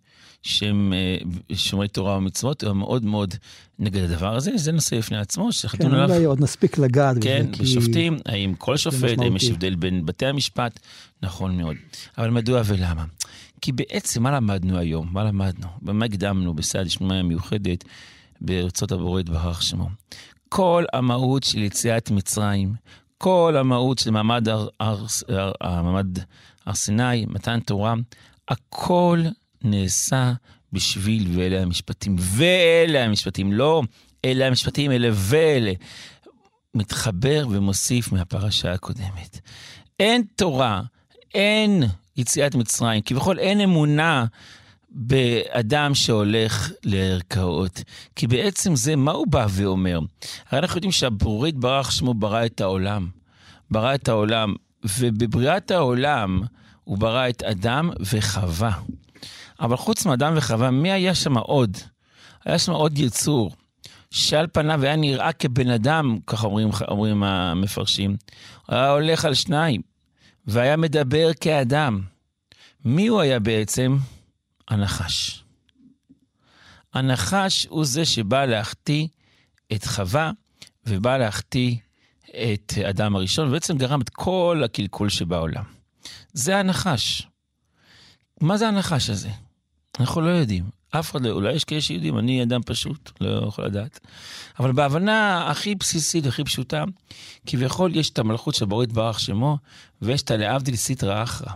[0.44, 1.18] שהם אה,
[1.56, 3.36] שומרי תורה ומצוות, הם מאוד מאוד
[3.80, 6.10] נגד הדבר הזה, זה נושא בפני עצמו, כן, שחתום עליו.
[6.10, 9.36] אולי עוד נספיק לגעת בזה, כן, כי- בשופטים, האם כל שופט, האם.
[9.36, 10.80] יש הבדל בין בתי המשפט?
[11.24, 11.76] נכון מאוד.
[12.18, 13.06] אבל מדוע ולמה?
[13.62, 15.10] כי בעצם מה למדנו היום?
[15.12, 15.68] מה למדנו?
[15.82, 17.84] במה הקדמנו בסעד שמונה מיוחדת
[18.42, 19.90] בארצות הבורא יתברך שמו?
[20.50, 22.74] כל המהות של יציאת מצרים,
[23.18, 26.08] כל המהות של מעמד הר, הר, הר, המעמד
[26.66, 27.94] הר סיני, מתן תורה,
[28.50, 29.22] הכל
[29.64, 30.34] נעשה
[30.74, 32.16] בשביל ואלה המשפטים.
[32.20, 33.84] ואלה המשפטים, לא
[34.26, 35.74] אלה המשפטים, אלה ואלה.
[36.76, 39.40] מתחבר ומוסיף מהפרשה הקודמת.
[40.00, 40.82] אין תורה,
[41.34, 41.84] אין
[42.18, 44.26] יציאת מצרים, כביכול אין אמונה
[44.90, 47.84] באדם שהולך לערכאות.
[48.16, 50.00] כי בעצם זה, מה הוא בא ואומר?
[50.50, 53.08] הרי אנחנו יודעים שהבורא יתברך שמו ברא את העולם.
[53.72, 54.56] ברא את העולם,
[55.00, 56.42] ובבריאת העולם
[56.84, 58.72] הוא ברא את אדם וחווה.
[59.62, 61.78] אבל חוץ מאדם וחווה, מי היה שם עוד?
[62.46, 63.52] היה שם עוד יצור,
[64.12, 68.18] שעל פניו היה נראה כבן אדם, ככה אומרים, אומרים המפרשים.
[68.68, 69.82] היה הולך על שניים,
[70.48, 72.02] והיה מדבר כאדם.
[72.86, 73.98] מי הוא היה בעצם?
[74.68, 75.44] הנחש.
[76.94, 79.08] הנחש הוא זה שבא להחטיא
[79.74, 80.32] את חווה,
[80.86, 81.76] ובא להחטיא
[82.30, 85.64] את אדם הראשון, ובעצם גרם את כל הקלקול שבעולם.
[86.34, 87.28] זה הנחש.
[88.42, 89.30] מה זה הנחש הזה?
[90.00, 90.82] אנחנו לא יודעים.
[90.92, 94.00] אף אחד לא, אולי יש כאלה שיודעים, אני אדם פשוט, לא יכול לדעת.
[94.60, 96.84] אבל בהבנה הכי בסיסית, הכי פשוטה,
[97.46, 99.58] כביכול יש את המלכות של ברית ברך שמו,
[100.02, 101.54] ויש את הלהבדיל סיטרא אחרא.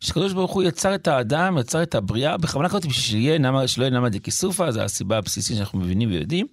[0.00, 3.84] שקדוש ברוך הוא יצר את האדם, יצר את הבריאה, בכוונה כזאת בשביל שיהיה נמה, שלא
[3.84, 6.46] יהיה נמא דכיסופא, זו הסיבה הבסיסית שאנחנו מבינים ויודעים.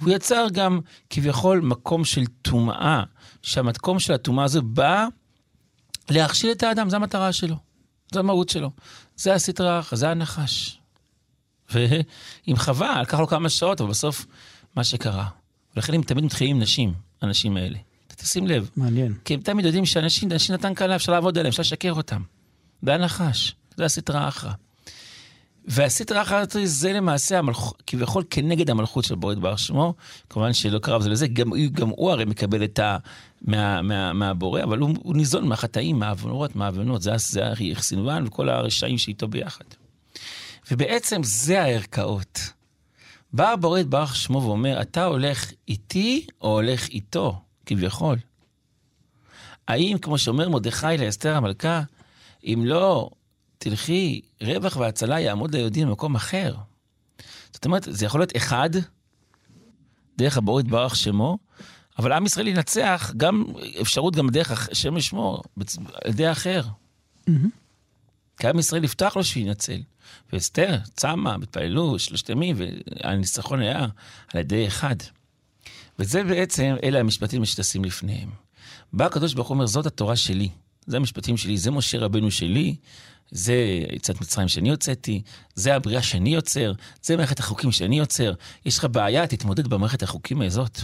[0.00, 0.80] הוא יצר גם
[1.10, 3.02] כביכול מקום של טומאה,
[3.42, 5.06] שהמקום של הטומאה הזו בא
[6.10, 7.69] להכשיל את האדם, זו המטרה שלו.
[8.14, 8.70] זו המהות שלו.
[9.16, 10.78] זה הסטרא אחרא, זה הנחש.
[11.70, 14.26] ועם חווה, לקח לו כמה שעות, אבל בסוף,
[14.76, 15.28] מה שקרה.
[15.76, 17.78] ולכן הם תמיד מתחילים עם נשים, האנשים האלה.
[18.16, 18.70] תשים לב.
[18.76, 19.14] מעניין.
[19.24, 22.22] כי הם תמיד יודעים שאנשים, אנשים נתן קלה, אפשר לעבוד עליהם, אפשר לשקר אותם.
[22.82, 24.52] זה הנחש, זה הסטרא אחרא.
[25.64, 27.72] והסטרא אחרא זה למעשה המלכ...
[27.86, 29.94] כביכול כנגד המלכות של בורא דבר שמו,
[30.30, 32.96] כמובן שלא קרב זה לזה, גם, גם הוא הרי מקבל את ה...
[33.42, 37.42] מה, מה, מהבורא, אבל הוא, הוא ניזון מהחטאים, מהעוונות, מהעוונות, זה, זה
[37.80, 39.64] סינואן וכל הרשעים שאיתו ביחד.
[40.70, 42.40] ובעצם זה הערכאות.
[43.32, 48.16] בא הבורא יתברך שמו ואומר, אתה הולך איתי או הולך איתו, כביכול.
[49.68, 51.82] האם, כמו שאומר מרדכי לאסתר המלכה,
[52.44, 53.10] אם לא
[53.62, 56.54] תלכי, רווח והצלה יעמוד ליהודים במקום אחר.
[57.52, 58.70] זאת אומרת, זה יכול להיות אחד,
[60.18, 61.38] דרך הבורא יתברך שמו,
[61.98, 63.44] אבל עם ישראל ינצח, גם
[63.80, 65.42] אפשרות גם דרך השם ישמו,
[66.04, 66.62] על ידי אחר.
[68.38, 69.82] כי עם ישראל יפתח לו שינצל.
[70.32, 73.86] ואסתר, צמה, התפללו שלושת ימים, והניצחון היה
[74.34, 74.96] על ידי אחד.
[75.98, 78.30] וזה בעצם, אלה המשפטים שטסים לפניהם.
[78.92, 80.48] בא הקדוש ברוך הוא אומר, זאת התורה שלי,
[80.86, 82.76] זה המשפטים שלי, זה משה רבנו שלי,
[83.30, 83.54] זה
[83.92, 85.22] יצאת מצרים שאני הוצאתי,
[85.54, 88.32] זה הבריאה שאני יוצר, זה מערכת החוקים שאני יוצר.
[88.66, 90.80] יש לך בעיה, תתמודד במערכת החוקים הזאת.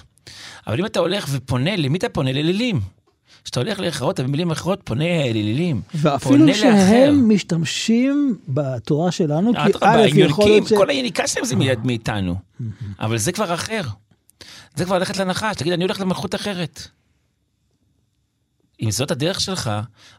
[0.67, 2.33] אבל אם אתה הולך ופונה, למי אתה פונה?
[2.33, 2.81] ללילים.
[3.45, 5.81] כשאתה הולך להכרעות, במילים אחרות, פונה לאלילים.
[5.95, 10.73] ואפילו שהם משתמשים בתורה שלנו, כי א', יכול להיות ש...
[10.73, 12.35] כל היניקה שלהם זה מיד מאיתנו.
[13.01, 13.83] אבל זה כבר אחר.
[14.75, 16.89] זה כבר ללכת לנחש, תגיד, אני הולך למלכות אחרת.
[18.81, 19.71] אם זאת הדרך שלך,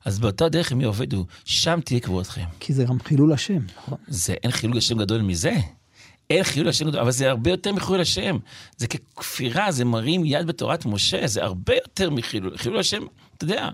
[0.05, 2.45] אז באותה דרך הם יעובדו, שם תהיה כבודכם.
[2.59, 3.97] כי זה גם חילול השם, נכון?
[4.07, 5.55] זה, אין חילול השם גדול מזה.
[6.29, 8.37] אין חילול השם גדול, אבל זה הרבה יותר מחילול השם.
[8.77, 12.57] זה ככפירה, זה מרים יד בתורת משה, זה הרבה יותר מחילול.
[12.57, 13.03] חילול השם,
[13.37, 13.69] אתה יודע,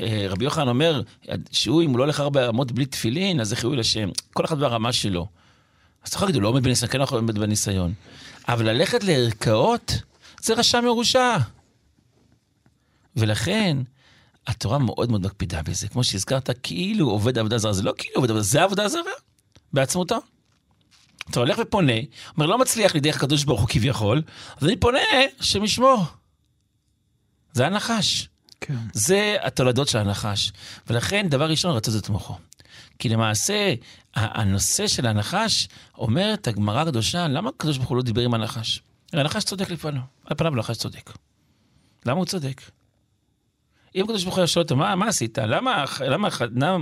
[0.00, 1.02] אה, רבי יוחנן אומר,
[1.50, 4.08] שהוא, אם הוא לא הולך הרבה רמות בלי תפילין, אז זה חילול השם.
[4.32, 5.26] כל אחד ברמה שלו.
[6.02, 7.92] אז אתה יכול להגיד, הוא לא עומד בניסיון, כן לעומד בניסיון.
[8.48, 9.92] אבל ללכת לערכאות,
[10.42, 11.36] זה רשע מרושע.
[13.16, 13.76] ולכן,
[14.46, 15.88] התורה מאוד מאוד מקפידה בזה.
[15.88, 19.12] כמו שהזכרת, כאילו עובד עבודה זרה, זה לא כאילו עובד עבודה, זה עבודה זרה,
[19.72, 20.18] בעצמותו.
[21.30, 21.92] אתה הולך ופונה,
[22.36, 24.22] אומר, לא מצליח לי דרך הקדוש ברוך הוא כביכול,
[24.56, 24.98] אז אני פונה,
[25.38, 26.04] השם ישמור.
[27.52, 28.28] זה הנחש.
[28.60, 28.76] כן.
[28.92, 30.52] זה התולדות של הנחש.
[30.86, 32.34] ולכן, דבר ראשון, רצות את מוחו.
[32.98, 33.74] כי למעשה,
[34.14, 38.82] הנושא של הנחש, אומרת הגמרא הקדושה, למה הקדוש ברוך הוא לא דיבר עם הנחש?
[39.12, 41.10] הנחש צודק לפניו, על פניו הנחש צודק.
[42.06, 42.62] למה הוא צודק?
[43.94, 45.38] אם הקדוש ברוך הוא היה שואל אותו, מה, מה עשית?
[45.38, 46.78] למה, למה, למה,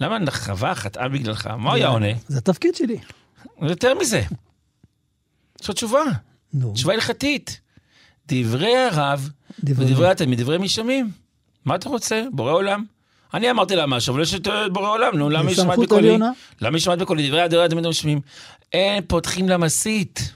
[0.00, 1.46] למה חווה חטאה בגללך?
[1.46, 2.06] מה הוא היה עונה?
[2.28, 2.98] זה התפקיד שלי.
[3.62, 4.22] יותר מזה.
[5.62, 6.02] יש לו תשובה,
[6.54, 7.60] נו, תשובה הלכתית.
[8.28, 9.30] דברי הרב
[9.64, 11.10] דברי ודברי התלמיד, דברי משמים.
[11.64, 12.24] מה אתה רוצה?
[12.32, 12.84] בורא עולם.
[13.34, 16.18] אני אמרתי לה משהו, אבל יש את בורא עולם, נו, למה ישמעת סמכות בקולי?
[16.60, 17.28] למה ישמעת בקולי?
[17.28, 18.20] דברי הדברי התלמיד משמים.
[18.72, 20.32] אין פותחים למסית.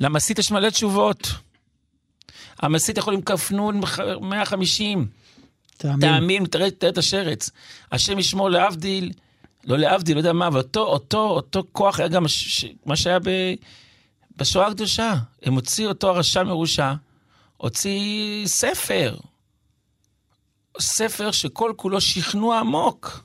[0.00, 1.28] למסית יש מלא תשובות.
[2.58, 3.80] המסית יכול עם כף נון
[4.20, 5.08] 150.
[5.76, 6.00] תאמין.
[6.00, 7.50] תאמין, תראה תראה את השרץ.
[7.92, 9.12] השם ישמור להבדיל,
[9.64, 12.96] לא להבדיל, לא יודע מה, אבל אותו, אותו, אותו כוח היה גם ש, ש, מה
[12.96, 13.30] שהיה ב,
[14.36, 15.14] בשואה הקדושה.
[15.42, 16.92] הם הוציאו אותו הרשע מרושע,
[17.56, 19.16] הוציא ספר.
[20.80, 23.24] ספר שכל כולו שכנוע עמוק.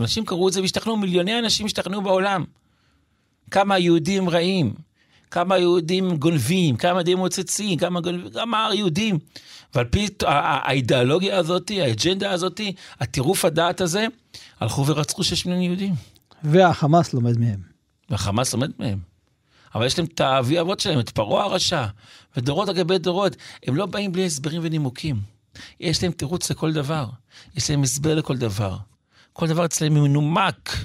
[0.00, 2.44] אנשים קראו את זה והשתכנעו, מיליוני אנשים השתכנעו בעולם.
[3.50, 4.74] כמה היהודים רעים,
[5.32, 9.18] כמה היהודים גונבים, כמה יהודים מוצצים, כמה גונבים, כמה יהודים.
[9.74, 12.60] ועל פי האידיאולוגיה הזאת, האג'נדה הזאת,
[13.00, 14.06] הטירוף הדעת הזה,
[14.60, 15.94] הלכו ורצחו שש מיליון יהודים.
[16.44, 17.60] והחמאס לומד מהם.
[18.10, 18.98] והחמאס לומד מהם.
[19.74, 21.86] אבל יש להם את האבי אבות שלהם, את פרעה הרשע,
[22.36, 23.36] ודורות על גבי דורות.
[23.66, 25.20] הם לא באים בלי הסברים ונימוקים.
[25.80, 27.06] יש להם תירוץ לכל דבר.
[27.56, 28.76] יש להם הסבר לכל דבר.
[29.32, 30.76] כל דבר אצלם מנומק.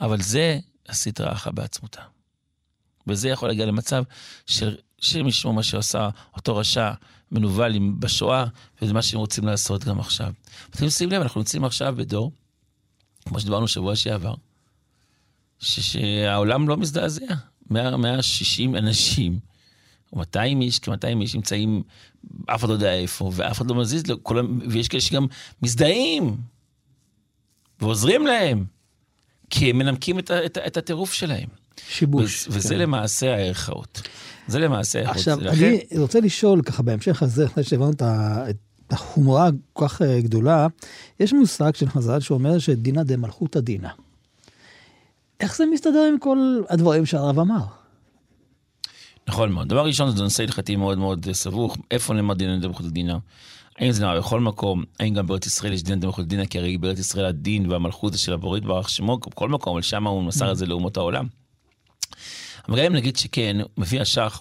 [0.00, 2.17] אבל זה הסדרה אחת בעצמותה.
[3.08, 4.02] וזה יכול להגיע למצב
[4.46, 6.92] של ישמעו מה שעשה אותו רשע
[7.32, 8.44] מנוול בשואה,
[8.82, 10.32] וזה מה שהם רוצים לעשות גם עכשיו.
[10.70, 12.32] אתם שימו לב, אנחנו נמצאים עכשיו בדור,
[13.24, 14.34] כמו שדיברנו שבוע שעבר,
[15.60, 17.34] ש- שהעולם לא מזדעזע.
[17.70, 19.38] 100, 160 אנשים,
[20.12, 21.82] או 200 איש, כ-200 איש נמצאים,
[22.46, 25.26] אף אחד לא יודע איפה, ואף אחד לא מזיז, לו, כולם, ויש כאלה שגם
[25.62, 26.36] מזדהים,
[27.80, 28.64] ועוזרים להם,
[29.50, 31.48] כי הם מנמקים את, את, את הטירוף שלהם.
[31.88, 32.48] שיבוש.
[32.50, 32.78] וזה כן.
[32.80, 34.02] למעשה הערכאות.
[34.48, 35.16] זה למעשה הערכאות.
[35.16, 38.02] עכשיו, לכן- אני רוצה לשאול ככה בהמשך הזה, אחרי שהבנו את
[38.90, 40.66] החומרה כל כך אה, גדולה,
[41.20, 43.88] יש מושג של חז"ל שאומר שדינא דמלכותא דינא.
[45.40, 46.38] איך זה מסתדר עם כל
[46.68, 47.60] הדברים שהרב אמר?
[49.28, 49.68] נכון מאוד.
[49.68, 51.76] דבר ראשון, זה נושא הלכתי מאוד מאוד אה, סבוך.
[51.90, 53.14] איפה נאמר דינא דמלכות דינא?
[53.78, 54.84] האם זה נאמר בכל מקום?
[55.00, 56.44] האם גם בארץ ישראל יש דינא דמלכות דינא?
[56.44, 60.06] כי הרי בארץ ישראל הדין והמלכות זה של הבורית ברוך שמו, בכל מקום, אבל שם
[60.06, 61.26] הוא מסר את זה לאומות העולם.
[62.68, 64.40] אבל גם אם נגיד שכן, מביא השח,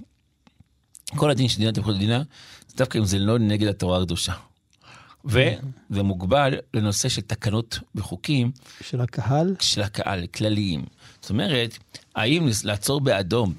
[1.15, 2.19] כל הדין של דינא דמלכות דינא,
[2.67, 4.34] זה דווקא אם זה לא נגד התורה הקדושה.
[5.25, 5.53] וזה
[6.03, 8.51] מוגבל לנושא של תקנות וחוקים
[8.82, 9.56] של הקהל?
[9.60, 10.86] של הקהל, כלליים.
[11.21, 11.77] זאת אומרת,
[12.15, 13.53] האם לעצור באדום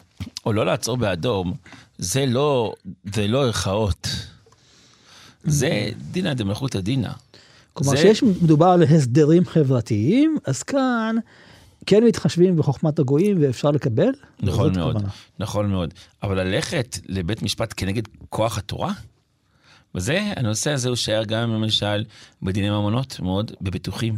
[0.47, 1.55] או לא לעצור באדום,
[1.99, 2.75] זה לא,
[3.15, 4.09] זה לא ערכאות.
[5.45, 7.11] זה דינא דמלכותא דינא.
[7.73, 11.17] כלומר, זה- שיש מדובר על הסדרים חברתיים, אז כאן
[11.87, 14.09] כן מתחשבים בחוכמת הגויים ואפשר לקבל?
[14.41, 15.13] נכון מאוד, הכוונה.
[15.39, 15.95] נכון מאוד.
[16.23, 18.93] אבל ללכת לבית משפט כנגד כוח התורה?
[19.95, 22.05] וזה, הנושא הזה הוא שייך גם למשל
[22.43, 24.17] בדיני ממונות, מאוד בביטוחים.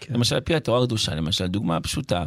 [0.00, 0.14] כן.
[0.14, 2.24] למשל, על פי התורה הקדושה, למשל, דוגמה פשוטה,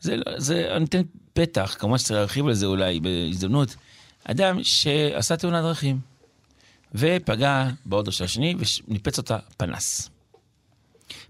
[0.00, 1.02] זה, לא- זה אני נותן
[1.32, 3.76] פתח, כמובן שצריך להרחיב על זה אולי בהזדמנות,
[4.24, 6.00] אדם שעשה תאונת דרכים,
[6.94, 8.54] ופגע באוטו של השני
[8.88, 10.10] וניפץ אותה פנס.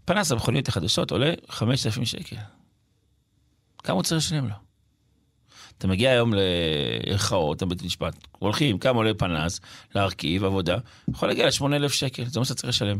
[0.04, 2.36] פנס המכוניות החדשות עולה 5,000 שקל.
[3.82, 4.54] כמה הוא צריך לשלם לו?
[5.78, 6.32] אתה מגיע היום
[7.06, 9.60] לערכאות, לבית משפט, הולכים, כמה עולה פנס,
[9.94, 10.78] להרכיב, עבודה,
[11.10, 12.98] יכול להגיע ל-8,000 שקל, זה מה שאתה צריך לשלם.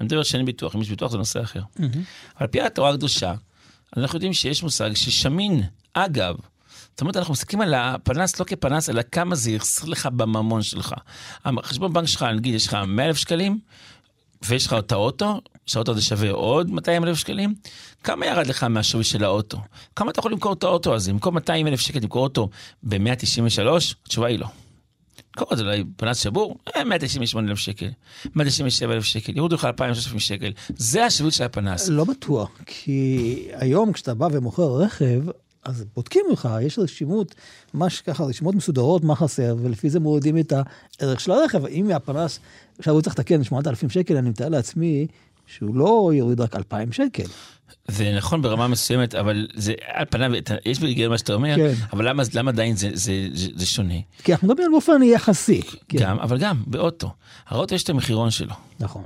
[0.00, 1.62] אני מדבר שאין ביטוח, אם יש ביטוח זה נושא אחר.
[1.78, 2.02] מהמם.
[2.34, 3.34] על פי התורה הקדושה,
[3.96, 6.36] אנחנו יודעים שיש מושג ששמין, אגב.
[6.90, 10.94] זאת אומרת, אנחנו מסתכלים על הפנס לא כפנס, אלא כמה זה יחסר לך בממון שלך.
[11.44, 13.58] החשבון בנק שלך, נגיד, יש לך 100 אלף שקלים,
[14.48, 17.54] ויש לך את האוטו, שהאוטו הזה שווה עוד 200 אלף שקלים,
[18.04, 19.58] כמה ירד לך מהשווי של האוטו?
[19.96, 21.12] כמה אתה יכול למכור את האוטו הזה?
[21.12, 22.48] במקום 200 אלף שקל למכור אותו
[22.82, 23.94] ב-193?
[24.06, 24.46] התשובה היא לא.
[25.36, 27.88] קודם זה אולי פנס שבור, אה, 198 אלף שקל,
[28.34, 30.52] 197 אלף שקל, יורידו לך 2,000 שקל.
[30.68, 31.88] זה השביעות של הפנס.
[31.88, 35.20] לא בטוח, כי היום כשאתה בא ומוכר רכב,
[35.64, 37.34] אז בודקים לך, יש רשימות,
[37.74, 40.52] ממש ככה, רשימות מסודרות, מה חסר, ולפי זה מורידים את
[41.00, 41.66] הערך של הרכב.
[41.66, 42.40] אם הפנס,
[42.78, 45.06] עכשיו הוא צריך לתקן 8,000 שקל, אני מתאר לעצמי
[45.46, 47.24] שהוא לא יוריד רק 2,000 שקל.
[47.88, 50.30] זה נכון ברמה מסוימת, אבל זה על פניו,
[50.64, 51.72] יש בהיגיון מה שאתה אומר, כן.
[51.92, 53.94] אבל למה, למה עדיין זה, זה, זה, זה שונה?
[54.22, 55.62] כי אנחנו מדברים על באופן יחסי.
[55.88, 57.10] כן, גם, אבל גם באוטו.
[57.46, 58.54] האוטו יש את המחירון שלו.
[58.80, 59.04] נכון.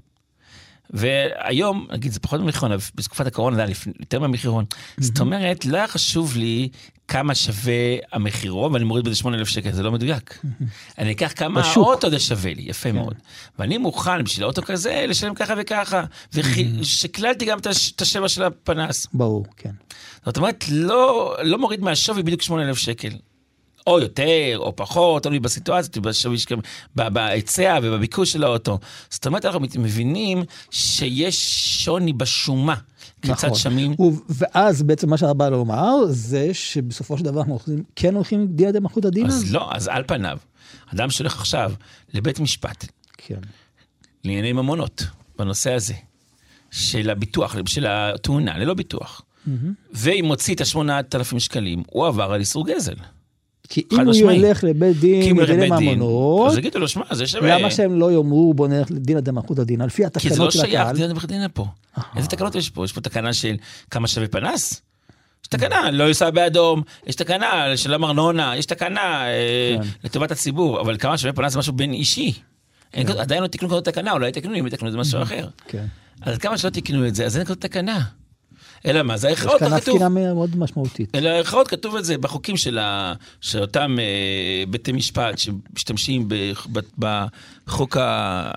[0.94, 4.64] והיום, נגיד, זה פחות ממחירון, בתקופת הקורונה זה היה יותר מהמחירון.
[5.00, 6.68] זאת אומרת, לא היה חשוב לי
[7.08, 10.38] כמה שווה המחירון, ואני מוריד בזה 8,000 שקל, זה לא מדויק.
[10.98, 11.86] אני אקח כמה בשוק.
[11.86, 13.14] האוטו זה שווה לי, יפה מאוד.
[13.58, 16.04] ואני מוכן בשביל האוטו כזה לשלם ככה וככה.
[16.32, 19.06] ושקללתי גם את השבע של הפנס.
[19.12, 19.70] ברור, כן.
[20.26, 23.10] זאת אומרת, לא, לא מוריד מהשווי בדיוק 8,000 שקל.
[23.86, 26.02] או יותר, או פחות, תלוי בסיטואציה,
[26.94, 28.78] בהיצע ובביקוש של האוטו.
[29.10, 31.36] זאת אומרת, אנחנו מבינים שיש
[31.84, 32.74] שוני בשומה.
[33.22, 33.58] כיצד נכון.
[33.58, 38.14] שמים, ו- ואז בעצם מה שאתה בא לומר, זה שבסופו של דבר אנחנו הולכים- כן
[38.14, 39.26] הולכים דין דמלכות הדין?
[39.26, 40.38] אז לא, אז על פניו,
[40.94, 41.72] אדם שהולך עכשיו
[42.14, 42.86] לבית משפט
[43.18, 43.38] כן.
[44.24, 45.06] לענייני ממונות,
[45.38, 45.94] בנושא הזה,
[46.70, 49.22] של הביטוח, של התאונה, ללא ביטוח,
[49.92, 52.94] ואם מוציא את ה-8,000 שקלים, הוא עבר על איסור גזל.
[53.68, 54.32] כי אם הוא.
[54.32, 57.58] ילך לבית דין לדיני ממונות, אז יגידו לו, שמע, זה שווה.
[57.58, 59.80] למה שהם לא יאמרו בוא נלך לדין הדמלכות הדין?
[59.80, 60.96] על פי כי זה לא התקנות של שייך, הקהל.
[60.96, 61.66] דין הדין פה.
[62.16, 62.84] איזה תקנות יש פה?
[62.84, 63.54] יש פה תקנה של
[63.90, 64.82] כמה שווה פנס?
[65.42, 69.88] יש תקנה, לא ייסע באדום, יש תקנה של ארנונה, יש תקנה אה, כן.
[70.04, 72.32] לטובת הציבור, אבל כמה שווה פנס זה משהו בין אישי.
[73.06, 75.48] כזאת- עדיין לא תקנו כזאת תקנה, אולי תקנו, אם יתקנו זה משהו אחר.
[75.68, 75.84] כן.
[76.22, 78.00] אז כמה שלא תקנו את זה, אז אין כזאת תקנה.
[78.86, 79.94] אלא מה, זה יש הערכאות, כאן כך כתוב.
[79.94, 81.14] נפקינה מאוד משמעותית.
[81.14, 83.12] אלא הערכאות כתוב את זה בחוקים של, ה...
[83.40, 86.34] של אותם אה, בתי משפט שמשתמשים ב...
[86.98, 87.24] ב...
[87.66, 88.50] בחוק ה...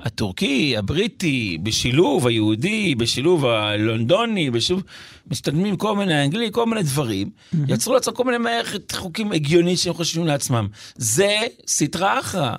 [0.00, 4.82] הטורקי, הבריטי, בשילוב היהודי, בשילוב הלונדוני, בשילוב...
[5.30, 7.30] מסתדמים כל מיני אנגלי, כל מיני דברים.
[7.68, 10.68] יצרו לעצמם כל מיני מערכת חוקים הגיונית שהם חושבים לעצמם.
[10.96, 12.54] זה סטרא אחרא.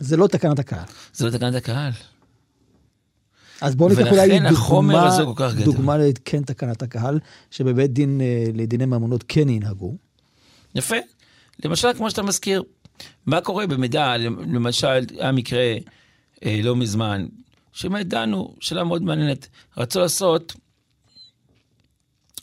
[0.00, 0.84] זה לא תקנת הקהל.
[1.14, 1.90] זה לא תקנת הקהל.
[3.60, 5.18] אז בואו ניקח אולי דוגמה.
[5.64, 7.18] דוגמה לכן תקנת הקהל,
[7.50, 9.96] שבבית דין אה, לדיני ממונות כן ינהגו.
[10.74, 10.96] יפה.
[11.64, 12.62] למשל, כמו שאתה מזכיר,
[13.26, 15.74] מה קורה במידה, למשל, היה מקרה
[16.44, 17.26] אה, לא מזמן,
[17.72, 20.52] שבאמת דנו, שאלה מאוד מעניינת, רצו לעשות,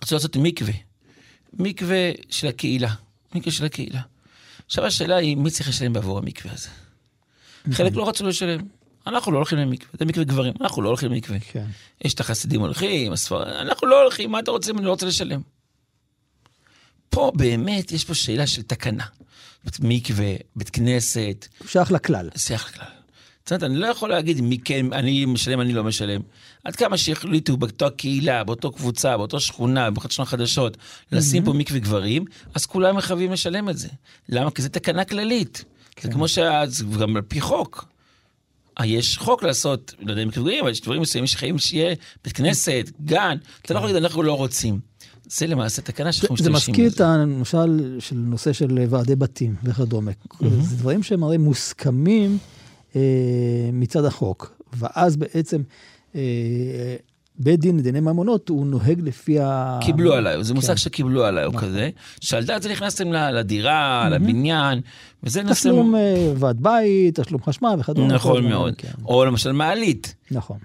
[0.04, 0.74] רצו לעשות מקווה,
[1.54, 2.94] מקווה של הקהילה,
[3.36, 4.02] מקווה של הקהילה.
[4.66, 6.70] עכשיו השאלה היא, מי צריך לשלם בעבור המקווה הזה?
[7.72, 8.60] חלק לא רצו לשלם.
[9.08, 11.40] אנחנו לא הולכים למקווה, זה מקווה גברים, אנחנו לא הולכים למקווה.
[11.40, 11.66] כן.
[12.06, 15.06] יש את החסידים הולכים, הספרד, אנחנו לא הולכים, מה אתה רוצה אם אני לא רוצה
[15.06, 15.42] לשלם?
[17.10, 19.06] פה באמת יש פה שאלה של תקנה.
[19.80, 22.30] מקווה, בית כנסת, שייך לכלל.
[22.36, 22.88] שיח לכלל.
[23.48, 26.22] זאת אומרת, אני לא יכול להגיד מי כן, אני משלם, אני לא משלם.
[26.64, 30.78] עד כמה שהחליטו באותה קהילה, באותו קבוצה, באותו שכונה, באחת שכונות חדשות,
[31.12, 33.88] לשים פה מקווה גברים, אז כולם מחייבים לשלם את זה.
[34.30, 34.52] למה?
[34.52, 35.64] כי זו תקנה כללית.
[36.02, 37.86] זה כמו שגם על פי חוק.
[38.80, 42.34] אה, יש חוק לעשות, לא יודע אם גברים, אבל יש דברים מסוימים שחייבים שיהיה בית
[42.34, 43.38] כנסת, גן.
[43.62, 44.80] אתה לא יכול להגיד, אנחנו לא רוצים.
[45.30, 46.96] זה למעשה תקנה שאנחנו זה משתמשים מזכיר בזה.
[46.96, 47.66] את הנושא
[48.00, 50.12] של נושא של ועדי בתים וכדומה.
[50.42, 52.38] זה דברים שהם הרי מוסכמים
[52.96, 53.02] אה,
[53.74, 55.62] מצד החוק, ואז בעצם
[56.16, 56.96] אה,
[57.40, 59.80] בית דין לדיני ממונות הוא נוהג לפי ה...
[59.82, 60.78] קיבלו עליי, זה מושג כן.
[60.78, 61.90] שקיבלו עליי, או כזה,
[62.22, 64.82] שעל דעת זה נכנסתם ל- לדירה, לבניין,
[65.24, 65.54] וזה נושא...
[65.54, 68.14] תשלום אה, ועד בית, תשלום חשמל וכדומה.
[68.14, 68.74] נכון מאוד.
[68.78, 68.92] כן.
[69.06, 70.16] או למשל מעלית.
[70.32, 70.58] נכון.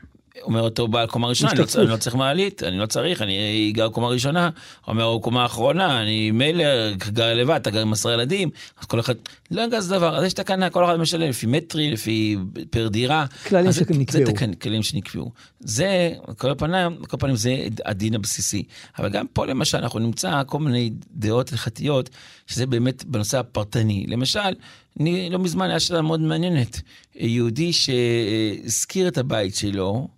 [0.43, 1.83] אומר אותו בעל קומה ראשונה, אני לא.
[1.83, 4.51] אני לא צריך מעלית, אני לא צריך, אני גר קומה ראשונה.
[4.89, 9.01] אומר, הוא קומה אחרונה, אני מילא גר לבד, אתה גר עם עשרה ילדים, אז כל
[9.01, 9.15] אחד,
[9.51, 12.37] לא גז דבר, אז יש תקנה, כל אחד משלם לפי מטרי, לפי
[12.71, 13.27] פר דירה.
[13.49, 14.27] כללים שנקבעו.
[14.27, 15.33] זה כללים שנקבעו.
[15.61, 18.63] זה, כל פנים, כל פנים זה הדין הבסיסי.
[18.99, 22.11] אבל גם פה למשל אנחנו נמצא כל מיני דעות הלכתיות,
[22.47, 24.07] שזה באמת בנושא הפרטני.
[24.09, 24.55] למשל,
[25.01, 26.81] אני, לא מזמן היה שאלה מאוד מעניינת.
[27.15, 30.09] יהודי שהשכיר את הבית שלו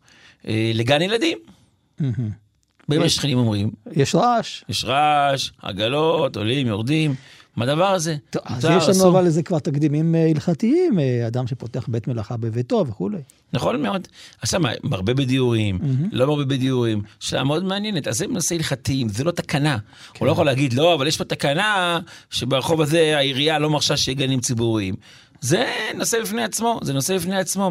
[0.49, 1.39] אה, לגן ילדים.
[2.89, 4.65] באים השכנים אומרים, יש רעש.
[4.69, 7.15] יש רעש, עגלות, עולים, יורדים,
[7.57, 8.17] מה הדבר הזה?
[8.31, 9.11] טוב, אז יש לנו.
[9.11, 13.19] אבל לזה כבר תקדימים אה, הלכתיים, אה, אדם שפותח בית מלאכה בביתו וכולי.
[13.53, 14.09] נכון מאוד.
[14.41, 15.79] עכשיו מה, מרבה בדיורים,
[16.13, 18.09] לא מרבה בדיורים, שאלה מאוד מעניינת.
[18.09, 19.79] אז זה נושא הלכתיים, זה לא תקנה.
[20.19, 24.19] הוא לא יכול להגיד, לא, אבל יש פה תקנה שברחוב הזה העירייה לא מרשה שיהיה
[24.19, 24.95] גנים ציבוריים.
[25.41, 27.71] זה נושא בפני עצמו, זה נושא בפני עצמו.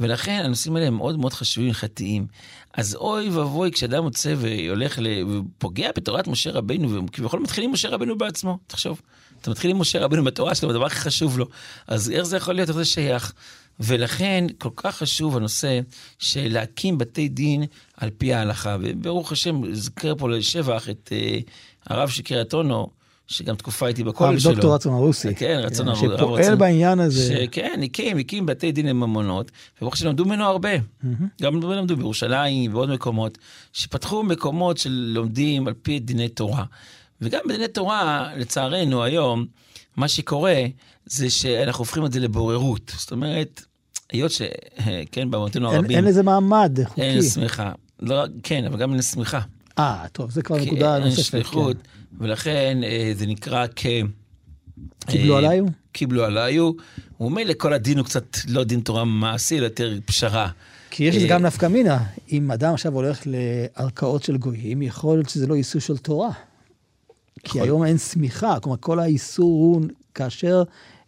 [0.00, 2.26] ולכן הנושאים האלה הם מאוד מאוד חשובים הלכתיים.
[2.74, 5.06] אז אוי ואבוי כשאדם יוצא והולך ל...
[5.28, 9.00] ופוגע בתורת משה רבנו, וכביכול מתחיל עם משה רבנו בעצמו, תחשוב.
[9.44, 11.46] אתה מתחיל עם משה רבנו בתורה שלו, הדבר הכי חשוב לו.
[11.86, 13.32] אז איך זה יכול להיות, איך זה שייך?
[13.80, 15.80] ולכן כל כך חשוב הנושא
[16.18, 17.64] של להקים בתי דין
[17.96, 18.76] על פי ההלכה.
[18.80, 21.50] וברוך השם, זכר פה לשבח את uh,
[21.86, 22.90] הרב של קריית אונו,
[23.26, 24.52] שגם תקופה הייתי בכולל שלו.
[24.52, 25.34] דוקטור רצון הרוסי.
[25.34, 26.08] כן, רצון הרוסי.
[26.08, 27.36] כן, שפועל רצון, בעניין הזה.
[27.44, 30.76] שכן, הקים, הקים בתי דין לממונות, וברוך השם למדו ממנו הרבה.
[30.76, 31.06] Mm-hmm.
[31.42, 33.38] גם למדו בירושלים ועוד מקומות,
[33.72, 36.64] שפתחו מקומות של לומדים על פי דיני תורה.
[37.20, 39.46] וגם בדיני תורה, לצערנו היום,
[39.96, 40.62] מה שקורה
[41.06, 42.92] זה שאנחנו הופכים את זה לבוררות.
[42.96, 43.62] זאת אומרת,
[44.12, 44.42] היות ש...
[45.12, 45.96] כן, במותינו הרבים...
[45.96, 47.02] אין לזה מעמד חוקי.
[47.02, 47.72] אין סמיכה.
[48.00, 49.40] לא, כן, אבל גם אין סמיכה.
[49.78, 51.18] אה, טוב, זה כבר נקודה נוספת.
[51.18, 52.24] אין שליחות, כן.
[52.24, 53.86] ולכן אה, זה נקרא כ...
[55.06, 55.64] קיבלו אה, עליו?
[55.92, 56.70] קיבלו עליו.
[57.20, 60.48] ומילא כל הדין הוא קצת לא דין תורה מעשי, אלא יותר פשרה.
[60.90, 62.04] כי יש לזה אה, גם נפקא מינה.
[62.32, 66.30] אם אדם עכשיו הולך לערכאות של גויים, יכול להיות שזה לא איסור של תורה.
[67.44, 69.82] כי היום אין סמיכה, כלומר כל האיסור הוא
[70.14, 70.62] כאשר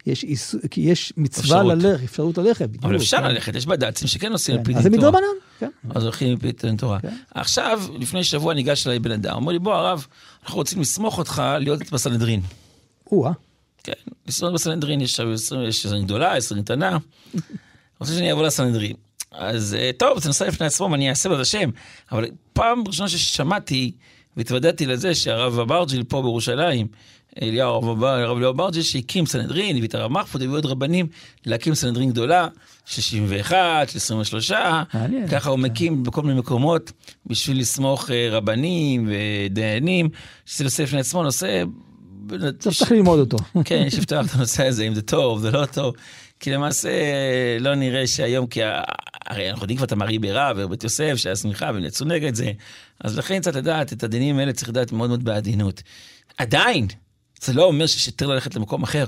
[0.05, 2.69] יש, איסור, כי יש מצווה ללכת, אפשרות ללכת.
[2.83, 3.23] אבל אפשר כן.
[3.23, 4.79] ללכת, יש בד"צים שכן עושים על פי דין תורה.
[4.79, 5.69] אז זה מדרבנן, כן.
[5.89, 6.99] אז הולכים על פי דין תורה.
[6.99, 7.15] כן.
[7.33, 10.07] עכשיו, לפני שבוע ניגש אליי בן אדם, אומר לי, בוא הרב,
[10.43, 12.41] אנחנו רוצים לסמוך אותך להיות בסנהדרין.
[13.11, 13.31] או-אה.
[13.83, 13.93] כן,
[14.27, 16.97] לסמוך בסנהדרין, יש סנהדרין גדולה, יש סנהדרין קטנה.
[17.99, 18.93] רוצה שאני אבוא לסנהדרין.
[19.31, 21.69] אז אה, טוב, זה נושא לפני עצמו, אני אעשה בזה שם.
[22.11, 23.91] אבל פעם ראשונה ששמעתי
[24.37, 26.87] והתוודעתי לזה שהרב אברג'יל פה בירושלים,
[27.41, 31.07] אליהו, הרב אליהו אברג'יל, שהקים סנהדרין, הביא את הרב מחפוד, הביא עוד רבנים
[31.45, 32.47] להקים סנהדרין גדולה,
[32.85, 34.51] של 61, של 23,
[35.31, 36.91] ככה הוא מקים בכל מיני מקומות
[37.25, 40.09] בשביל לסמוך אה, רבנים ודיינים,
[40.45, 41.63] שזה נושא לפני עצמו, נושא...
[42.59, 43.37] צריך ללמוד אותו.
[43.65, 45.93] כן, יש לפתוח את הנושא הזה, אם זה טוב, זה לא טוב.
[46.39, 46.89] כי למעשה
[47.59, 48.59] לא נראה שהיום, כי
[49.25, 52.51] הרי אנחנו יודעים כבר את המרי בירה ובית יוסף שהיה שמחה והם יצאו נגד זה,
[52.99, 55.83] אז לכן צריך לדעת, את הדינים האלה צריך לדעת מאוד מאוד בעדינות.
[56.37, 56.87] עדיין,
[57.41, 59.05] זה לא אומר שיש יותר ללכת למקום אחר.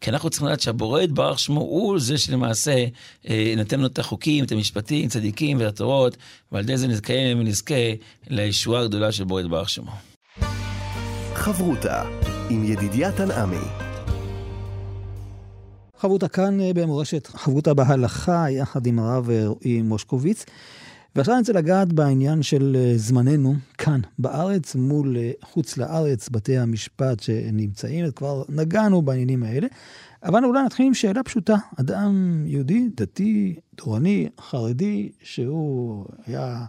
[0.00, 2.84] כי אנחנו צריכים לדעת שהבורא יתברך שמו הוא זה שלמעשה
[3.28, 6.16] אה, נותן לנו את החוקים, את המשפטים, צדיקים והתורות,
[6.52, 7.74] ועל ידי זה נתקיים ונזכה
[8.26, 9.92] לישועה הגדולה של בורא יתברך שמו.
[11.34, 12.02] חברותה
[12.50, 13.83] עם ידידיה תנעמי
[16.04, 20.44] חברותה כאן אה, במורשת, חברותה בהלכה, יחד עם הרב רועי מושקוביץ.
[21.16, 26.58] ועכשיו אני רוצה לגעת בעניין של אה, זמננו כאן בארץ מול אה, חוץ לארץ, בתי
[26.58, 29.66] המשפט שנמצאים, כבר נגענו בעניינים האלה.
[30.22, 31.56] אבל אולי נתחיל עם שאלה פשוטה.
[31.80, 36.64] אדם יהודי, דתי, תורני, חרדי, שהוא היה,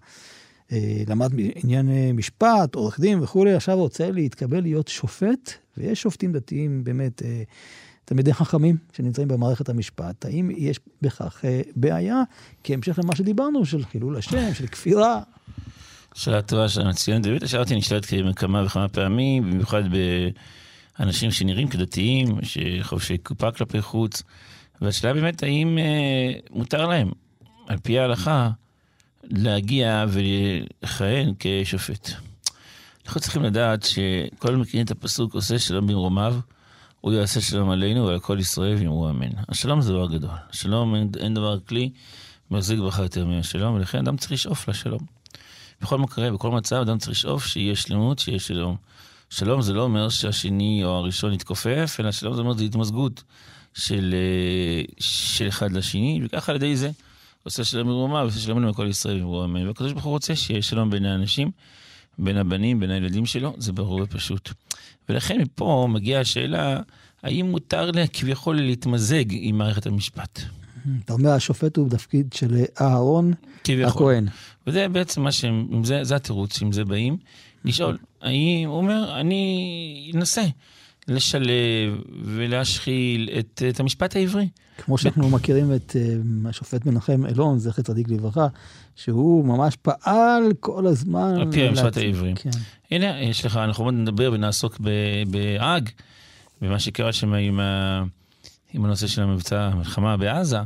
[0.71, 6.83] אה, למד עניין משפט, עורך דין וכולי, עכשיו רוצה להתקבל להיות שופט, ויש שופטים דתיים
[6.83, 7.43] באמת אה,
[8.05, 12.21] תלמידי חכמים שנמצאים במערכת המשפט, האם יש בכך אה, בעיה
[12.63, 15.21] כהמשך למה שדיברנו, של חילול השם, של כפירה?
[16.13, 17.25] שאלה טובה, שאלה מצוינת.
[17.27, 19.83] באמת השאלה אותי נשאלת כמה וכמה פעמים, במיוחד
[20.99, 24.23] באנשים שנראים כדתיים, שחובשי קופה כלפי חוץ,
[24.81, 27.11] והשאלה באמת האם אה, מותר להם,
[27.67, 28.49] על פי ההלכה,
[29.23, 32.09] להגיע ולכהן כשופט.
[33.05, 36.35] אנחנו צריכים לדעת שכל מכירים את הפסוק עושה שלום במרומיו,
[37.05, 39.29] הוא יעשה שלום עלינו ועל כל ישראל ויאמרו אמן.
[39.49, 40.29] השלום זה דבר גדול.
[40.49, 41.89] השלום אין, אין דבר כלי
[42.51, 44.99] מחזיק ברכה יותר מהשלום, ולכן אדם צריך לשאוף לשלום.
[45.81, 48.75] בכל מקרה, בכל מצב, אדם צריך לשאוף שיהיה שלמות, שיהיה שלום.
[49.29, 53.23] שלום זה לא אומר שהשני או הראשון יתכופף, אלא שלום זה אומר זה התמזגות
[53.73, 56.91] של, אה, של אחד לשני, וככה על ידי זה
[57.43, 59.67] עושה שלום מרומה ועושה שלום עלינו כל ישראל ויאמרו אמן.
[59.67, 61.51] והקדוש ברוך הוא רוצה שיהיה שלום בין האנשים,
[62.19, 64.53] בין הבנים, בין הילדים שלו, זה ברור ופשוט.
[65.09, 66.79] ולכן מפה מגיעה השאלה,
[67.23, 70.39] האם מותר לה כביכול להתמזג עם מערכת המשפט?
[71.05, 73.33] אתה אומר, השופט הוא בתפקיד של אהרון
[73.87, 74.27] הכהן.
[74.67, 77.17] וזה בעצם מה שהם, זה, זה התירוץ, עם זה באים,
[77.65, 80.43] לשאול, האם, הוא אומר, אני אנסה
[81.07, 84.47] לשלב ולהשחיל את, את המשפט העברי.
[84.77, 88.47] כמו שאנחנו מכירים את uh, השופט מנחם אלון, זכר צדיק לברכה,
[88.95, 91.35] שהוא ממש פעל כל הזמן.
[91.39, 92.34] על פי המשפט העברי.
[92.36, 92.49] כן.
[92.91, 94.80] הנה, יש לך, אנחנו עוד נדבר ונעסוק
[95.27, 95.89] בהאג,
[96.61, 98.03] במה שקרה שם עם, ה,
[98.73, 100.59] עם הנושא של המבצע, המלחמה בעזה,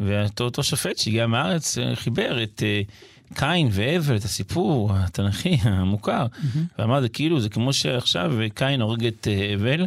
[0.00, 2.90] ואותו שופט שהגיע מהארץ אה, חיבר את uh,
[3.34, 6.58] קין והבל, את הסיפור התנ"כי המוכר, mm-hmm.
[6.78, 9.86] ואמר, זה כאילו, זה כמו שעכשיו קין הורג את הבל,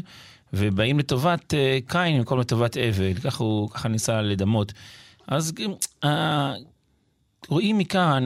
[0.54, 4.74] ובאים לטובת uh, קין במקום לטובת אבל, ככה הוא, ככה ניסה לדמות.
[5.28, 5.54] אז
[6.04, 6.08] uh,
[7.48, 8.26] רואים מכאן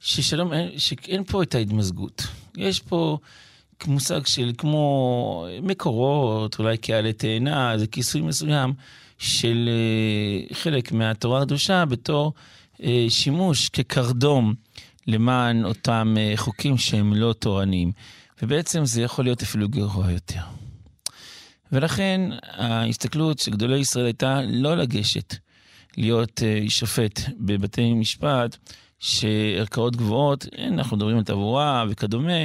[0.00, 2.22] ששלום, שאין פה את ההתמזגות.
[2.56, 3.18] יש פה
[3.86, 8.72] מושג של כמו מקורות, אולי כעלי תאנה, זה כיסוי מסוים
[9.18, 9.68] של
[10.50, 12.32] uh, חלק מהתורה הקדושה בתור
[13.08, 14.54] שימוש כקרדום
[15.06, 17.92] למען אותם uh, חוקים שהם לא תורניים.
[18.42, 20.40] ובעצם זה יכול להיות אפילו גרוע יותר.
[21.72, 25.34] ולכן ההסתכלות של גדולי ישראל הייתה לא לגשת
[25.96, 28.56] להיות uh, שופט בבתי משפט,
[28.98, 32.42] שערכאות גבוהות, אנחנו מדברים על תעבורה וכדומה,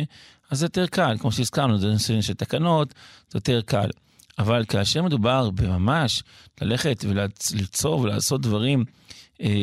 [0.51, 2.93] אז זה יותר קל, כמו שהזכרנו, זה נושא של תקנות,
[3.29, 3.89] זה יותר קל.
[4.39, 6.23] אבל כאשר מדובר בממש
[6.61, 8.85] ללכת וליצור ולעשות דברים, אה,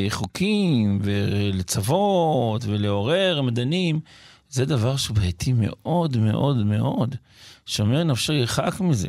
[0.08, 4.00] חוקים ולצוות ולעורר מדענים,
[4.50, 7.14] זה דבר שהוא בעייתי מאוד מאוד מאוד.
[7.66, 9.08] שומר נפשו ירחק מזה.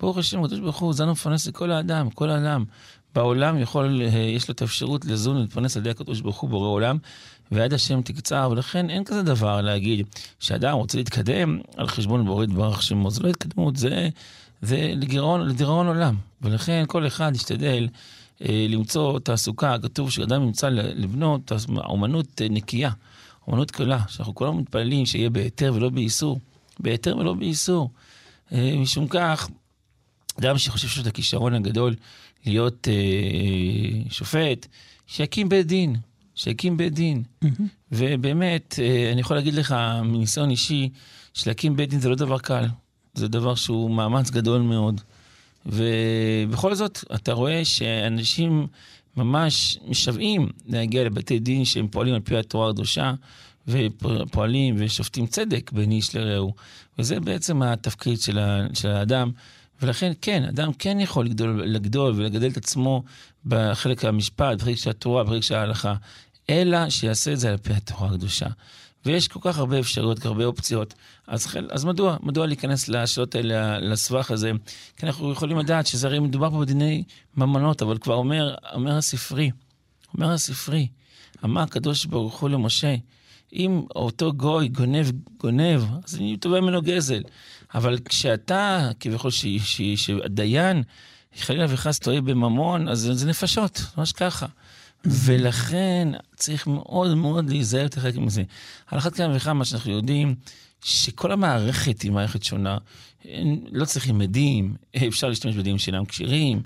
[0.00, 2.64] ברוך השם, הקדוש ברוך הוא, זן ומפרנס לכל האדם, כל האדם.
[3.14, 6.68] בעולם יכול, אה, יש לו את האפשרות לזון ולהתפרנס על ידי הקדוש ברוך הוא בורא
[6.68, 6.98] עולם,
[7.52, 10.06] ויד השם תקצר, ולכן אין כזה דבר להגיד
[10.40, 13.10] שאדם רוצה להתקדם על חשבון בורא יתברך שמו.
[13.10, 14.08] זה לא התקדמות, זה,
[14.62, 16.14] זה לגירעון, לדיראון עולם.
[16.42, 17.98] ולכן כל אחד ישתדל אה,
[18.40, 22.90] למצוא תעסוקה, כתוב שאדם ימצא לבנות אומנות אה, נקייה,
[23.46, 26.40] אומנות קלה, שאנחנו כולנו מתפללים שיהיה בהיתר ולא באיסור.
[26.80, 27.90] בהיתר ולא באיסור.
[28.52, 29.48] אה, משום כך,
[30.38, 31.94] אדם שחושב שיש לו את הכישרון הגדול
[32.46, 34.66] להיות אה, אה, שופט,
[35.06, 35.96] שיקים בית דין,
[36.34, 37.22] שיקים בית דין.
[37.44, 37.62] Mm-hmm.
[37.92, 39.74] ובאמת, אה, אני יכול להגיד לך
[40.04, 40.88] מניסיון אישי,
[41.34, 42.66] שלהקים בית דין זה לא דבר קל,
[43.14, 45.00] זה דבר שהוא מאמץ גדול מאוד.
[45.66, 48.66] ובכל זאת, אתה רואה שאנשים
[49.16, 53.12] ממש משוועים להגיע לבתי דין שהם פועלים על פי התורה הקדושה,
[53.68, 56.54] ופועלים ושופטים צדק בין איש לרעהו.
[56.98, 58.38] וזה בעצם התפקיד של,
[58.88, 59.30] האדם.
[59.82, 63.02] ולכן כן, אדם כן יכול לגדול, לגדול ולגדל את עצמו
[63.46, 65.94] בחלק המשפט, בחלק של התורה, בחלק של ההלכה,
[66.50, 68.46] אלא שיעשה את זה על פי התורה הקדושה.
[69.06, 70.94] ויש כל כך הרבה אפשרויות, כל כך הרבה אופציות.
[71.26, 72.16] אז, אז מדוע?
[72.22, 74.52] מדוע להיכנס לשאלות האלה, לסבך הזה?
[74.96, 77.04] כי אנחנו יכולים לדעת שזה הרי מדובר פה בדיני
[77.36, 79.50] ממונות, אבל כבר אומר, אומר הספרי,
[80.14, 80.88] אומר הספרי,
[81.44, 82.94] אמר הקדוש ברוך הוא למשה,
[83.52, 85.06] אם אותו גוי גונב,
[85.40, 87.22] גונב, אז אני תובע ממנו גזל.
[87.74, 89.30] אבל כשאתה, כביכול,
[89.96, 90.82] שדיין,
[91.36, 94.46] חלילה וחס טועה בממון, אז זה נפשות, ממש ככה.
[95.04, 98.42] ולכן צריך מאוד מאוד להיזהר את החלק מזה.
[98.86, 100.34] על אחת כמה וכמה שאנחנו יודעים
[100.84, 102.78] שכל המערכת היא מערכת שונה.
[103.72, 104.74] לא צריכים עדים,
[105.08, 106.62] אפשר להשתמש בדים שאינם כשירים,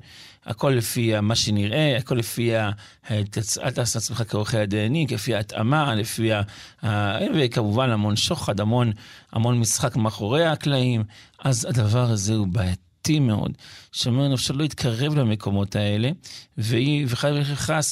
[0.47, 2.71] הכל לפי מה שנראה, הכל לפי ה...
[3.11, 6.43] אל תעשה עצמך כעורכי הדיינים, לפי ההתאמה, לפי ה...
[7.35, 8.93] וכמובן המון שוחד, המון,
[9.33, 11.05] המון משחק מאחורי הקלעים.
[11.39, 12.84] אז הדבר הזה הוא בעייתי.
[13.09, 13.53] בעייתי מאוד,
[13.93, 16.11] שאומר נפשו לא יתקרב למקומות האלה,
[16.59, 17.37] וחייב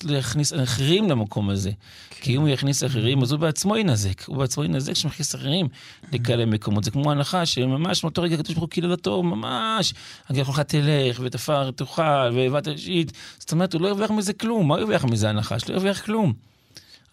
[0.04, 1.70] לא יכניס אחרים למקום הזה.
[2.10, 2.16] כן.
[2.20, 4.24] כי אם הוא יכניס אחרים, אז הוא בעצמו ינזק.
[4.24, 5.68] הוא בעצמו ינזק שמכניס אחרים
[6.12, 6.84] לכאלה מקומות.
[6.84, 9.94] זה כמו הנחה שממש מאותו רגע כתוב ברוך הוא קיללתו, ממש,
[10.28, 13.12] הגר לך תלך, ותפר תאכל, ואיבת אישית.
[13.38, 14.68] זאת אומרת, הוא לא ירוויח מזה כלום.
[14.68, 15.68] מה ירוויח מזה הנחש?
[15.68, 16.32] לא ירוויח כלום.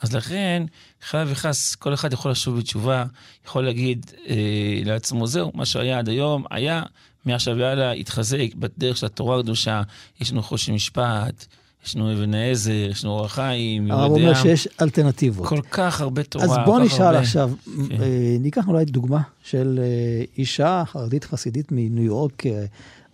[0.01, 0.63] אז לכן,
[1.01, 3.05] חייב וחס, כל אחד יכול לשוב בתשובה,
[3.45, 4.35] יכול להגיד אה,
[4.85, 6.83] לעצמו, זהו, מה שהיה עד היום, היה,
[7.25, 9.81] מעכשיו והלאה יתחזק בדרך של התורה הקדושה,
[10.21, 11.45] יש לנו חושן משפט,
[11.85, 15.47] יש לנו אבן העזר, יש לנו אור החיים, הרב אומר שיש אלטרנטיבות.
[15.47, 16.45] כל כך הרבה תורה.
[16.45, 17.19] אז בוא נשאל הרבה...
[17.19, 17.51] עכשיו,
[17.89, 18.01] כן.
[18.01, 22.65] אה, ניקח אולי דוגמה של אה, אישה חרדית חסידית מניו יורק, אה,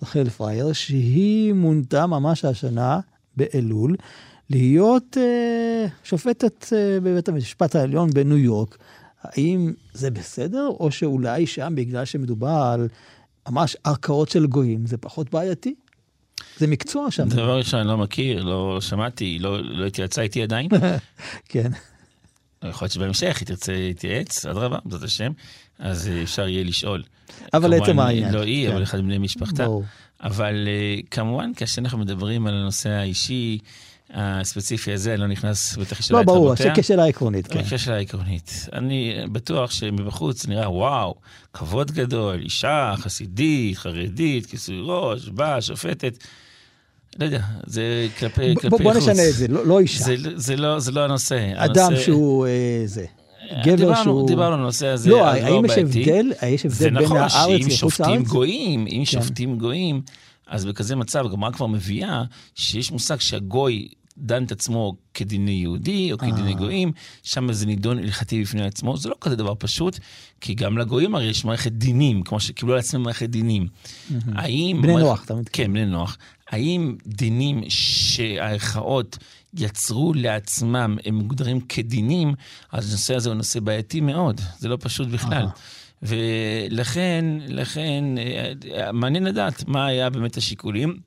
[0.04, 3.00] רחל פרייר, שהיא מונתה ממש השנה,
[3.38, 3.96] באלול,
[4.50, 5.18] להיות
[6.04, 6.66] שופטת
[7.04, 8.78] בבית המשפט העליון בניו יורק.
[9.24, 12.88] האם זה בסדר, או שאולי שם, בגלל שמדובר על
[13.50, 15.76] ממש ערכאות של גויים, זה פחות בעייתי?
[16.58, 17.30] זה מקצוע שם.
[17.30, 20.70] דבר ראשון, אני לא מכיר, לא שמעתי, לא, לא התייעצה איתי עדיין.
[21.50, 21.72] כן.
[22.64, 25.32] יכול להיות שבהמשך היא תרצה להתייעץ, אדרבה, בעזרת השם,
[25.80, 27.04] אז אפשר יהיה לשאול.
[27.54, 28.34] אבל עצם העניין.
[28.34, 28.74] לא היא, כן.
[28.74, 29.66] אבל אחד מבני משפחתה.
[29.66, 29.84] ברור.
[30.24, 33.58] אבל אה, כמובן, כאשר אנחנו מדברים על הנושא האישי,
[34.14, 36.18] הספציפי הזה, לא נכנס בטח רבותיה.
[36.18, 37.64] לא, ברור, כשאלה עקרונית, כן.
[37.64, 38.68] כשאלה עקרונית.
[38.74, 41.16] אני בטוח שמבחוץ נראה, וואו,
[41.54, 46.18] כבוד גדול, אישה חסידית, חרדית, כיסוי ראש, באה, שופטת.
[47.20, 48.82] לא יודע, זה כלפי, כלפי חוץ.
[48.82, 50.04] בוא נשנה את זה, לא, לא אישה.
[50.04, 51.52] זה, זה, לא, זה לא הנושא.
[51.56, 52.04] אדם הנושא...
[52.04, 53.06] שהוא אה, זה.
[53.64, 54.28] גבר דיברנו, שהוא...
[54.28, 57.62] דיברנו על הנושא הזה, לא, האם יש הבדל, יש הבדל בין נכון הארץ לחוץ לארץ?
[57.62, 59.06] זה נכון שאם שופטים גויים, אם כן.
[59.06, 60.02] שופטים גויים,
[60.48, 62.24] אז בכזה מצב, הגמרא כבר מביאה
[62.56, 63.88] שיש מושג שהגוי
[64.18, 66.58] דן את עצמו כדיני יהודי או כדיני אה.
[66.58, 66.92] גויים,
[67.24, 68.98] שם זה נידון הלכתי בפני עצמו.
[68.98, 70.00] זה לא כזה דבר פשוט,
[70.42, 73.68] כי גם לגויים הרי יש מערכת דינים, כמו שקיבלו על עצמם מערכת דינים.
[74.34, 74.82] האם...
[74.82, 75.66] בני נוח, אתה מתכוון.
[75.66, 76.18] כן, בני נוח.
[76.50, 79.18] האם דינים שהערכאות
[79.54, 82.34] יצרו לעצמם, הם מוגדרים כדינים,
[82.72, 85.46] אז הנושא הזה הוא נושא בעייתי מאוד, זה לא פשוט בכלל.
[86.02, 91.00] ולכן, לכן, אה, מעניין לדעת מה היה באמת השיקולים.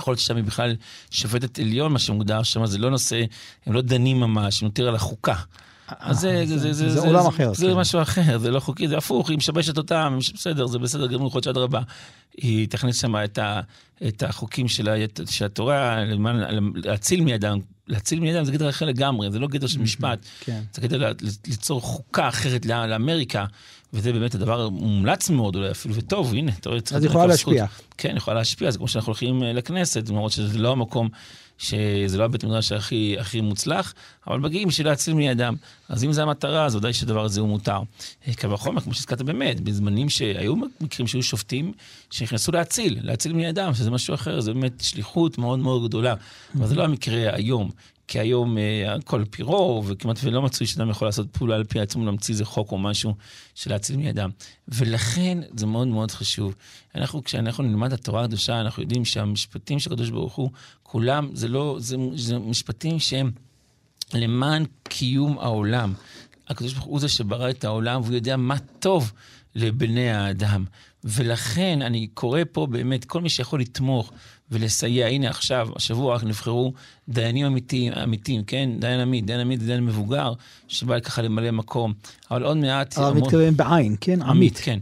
[0.00, 0.76] יכול להיות היא בכלל
[1.10, 3.22] שופטת עליון, מה שמוגדר שם, זה לא נושא,
[3.66, 5.34] הם לא דנים ממש, הם יותר על החוקה.
[5.88, 7.72] אז זה, זה, זה, זה, זה עולם אחר, זה כן.
[7.74, 11.36] משהו אחר, זה לא חוקי, זה הפוך, היא משבשת אותם, בסדר, זה בסדר גמור, יכול
[11.38, 11.80] להיות שאדרבה.
[12.36, 13.60] היא תכניס שם את, ה,
[14.08, 14.94] את החוקים של, ה,
[15.30, 17.58] של התורה, למען- להציל מידם,
[17.88, 20.60] להציל מידם זה גדר אחר לגמרי, זה לא גדר של משפט, כן.
[20.74, 21.12] זה ל-
[21.46, 23.44] ליצור חוקה אחרת לא- לאמריקה,
[23.92, 27.26] וזה באמת הדבר מומלץ מאוד אולי אפילו, וטוב, הנה, אתה רואה, צריך אז יכולה.
[27.26, 27.66] להשפיע.
[27.98, 31.08] כן, יכולה להשפיע, זה כמו שאנחנו הולכים אה, לכנסת, למרות שזה לא המקום,
[31.58, 33.94] שזה לא הבית מדרש הכי, הכי מוצלח,
[34.26, 35.54] אבל מגיעים בשביל להציל בני אדם.
[35.88, 37.80] אז אם זו המטרה, אז ודאי שהדבר הזה הוא מותר.
[38.28, 41.72] אה, קל וחומר, כמו שהזכרת באמת, בזמנים שהיו מקרים שהיו שופטים
[42.10, 46.14] שנכנסו להציל, להציל בני אדם, שזה משהו אחר, זה באמת שליחות מאוד מאוד גדולה.
[46.54, 47.70] אבל זה לא המקרה היום.
[48.10, 51.64] כי היום אה, הכל על פי רוב, וכמעט ולא מצוי שאדם יכול לעשות פעולה על
[51.64, 53.14] פי עצמו, להמציא איזה חוק או משהו
[53.54, 54.30] של להציל מידם.
[54.68, 56.54] ולכן זה מאוד מאוד חשוב.
[56.94, 60.50] אנחנו, כשאנחנו נלמד התורה הקדושה, אנחנו יודעים שהמשפטים של הקדוש ברוך הוא,
[60.82, 63.30] כולם, זה לא, זה, זה משפטים שהם
[64.14, 65.94] למען קיום העולם.
[66.48, 69.12] הקדוש ברוך הוא זה שברא את העולם, והוא יודע מה טוב
[69.54, 70.64] לבני האדם.
[71.04, 74.12] ולכן אני קורא פה באמת, כל מי שיכול לתמוך
[74.50, 76.72] ולסייע, הנה עכשיו, השבוע רק נבחרו
[77.08, 78.70] דיינים אמיתיים, אמיתיים, כן?
[78.78, 80.32] דיין עמית, דיין עמית זה דיין מבוגר,
[80.68, 81.92] שבא ככה למלא מקום.
[82.30, 82.98] אבל עוד מעט...
[82.98, 84.22] הרב המון- מתכוון בעין, כן?
[84.22, 84.58] עמית.
[84.62, 84.78] כן.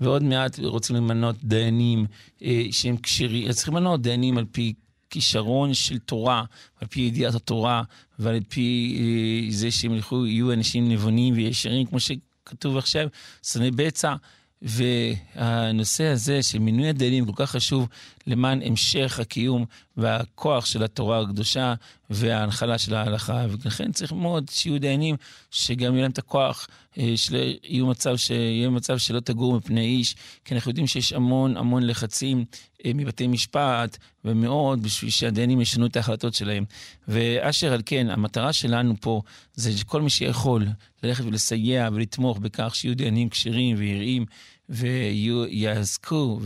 [0.00, 2.06] ועוד מעט רוצים למנות דיינים
[2.42, 4.72] אה, שהם כשירים, צריכים למנות דיינים על פי
[5.10, 6.44] כישרון של תורה,
[6.80, 7.82] על פי ידיעת התורה,
[8.18, 13.08] ועל פי אה, זה שהם ילכו, יהיו אנשים נבונים וישרים, כמו שכתוב עכשיו,
[13.46, 14.14] שונאי בצע.
[14.62, 17.88] והנושא הזה של מינוי הדיינים כל כך חשוב
[18.26, 19.64] למען המשך הקיום
[19.96, 21.74] והכוח של התורה הקדושה
[22.10, 23.46] וההנחלה של ההלכה.
[23.50, 25.16] ולכן צריך מאוד שיהיו דיינים
[25.50, 30.54] שגם יהיה להם את הכוח, אה, שיהיה מצב, שיהיה מצב שלא תגור מפני איש, כי
[30.54, 32.44] אנחנו יודעים שיש המון המון לחצים
[32.84, 36.64] אה, מבתי משפט ומאוד בשביל שהדיינים ישנו את ההחלטות שלהם.
[37.08, 39.22] ואשר על כן, המטרה שלנו פה
[39.54, 40.66] זה שכל מי שיכול
[41.02, 44.26] ללכת ולסייע ולתמוך בכך שיהיו דיינים כשרים ויראים
[44.72, 46.40] ויעסקו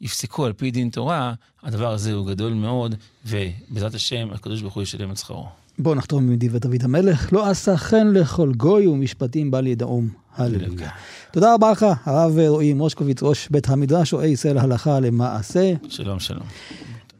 [0.00, 2.94] ויפסקו על פי דין תורה, הדבר הזה הוא גדול מאוד,
[3.26, 5.46] ובעזרת השם הקדוש ברוך הוא ישלם את שכרו.
[5.78, 10.08] בואו נחתום עם דברי דוד המלך, לא עשה חן לכל גוי ומשפטים בל ידעום.
[10.36, 10.90] הללויה.
[11.32, 15.72] תודה רבה לך, הרב רועי מושקוביץ, ראש בית המדרש, רואה ישראל הלכה למעשה.
[15.88, 16.46] שלום, שלום.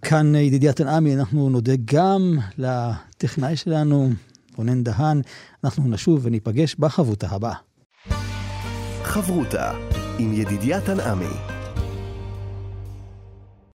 [0.03, 4.11] כאן ידידיה תנעמי, אנחנו נודה גם לטכנאי שלנו,
[4.57, 5.23] רונן דהן.
[5.65, 7.55] אנחנו נשוב וניפגש בחברותה הבאה.
[9.05, 9.73] חברותה
[10.19, 11.54] עם ידידיה תנעמי.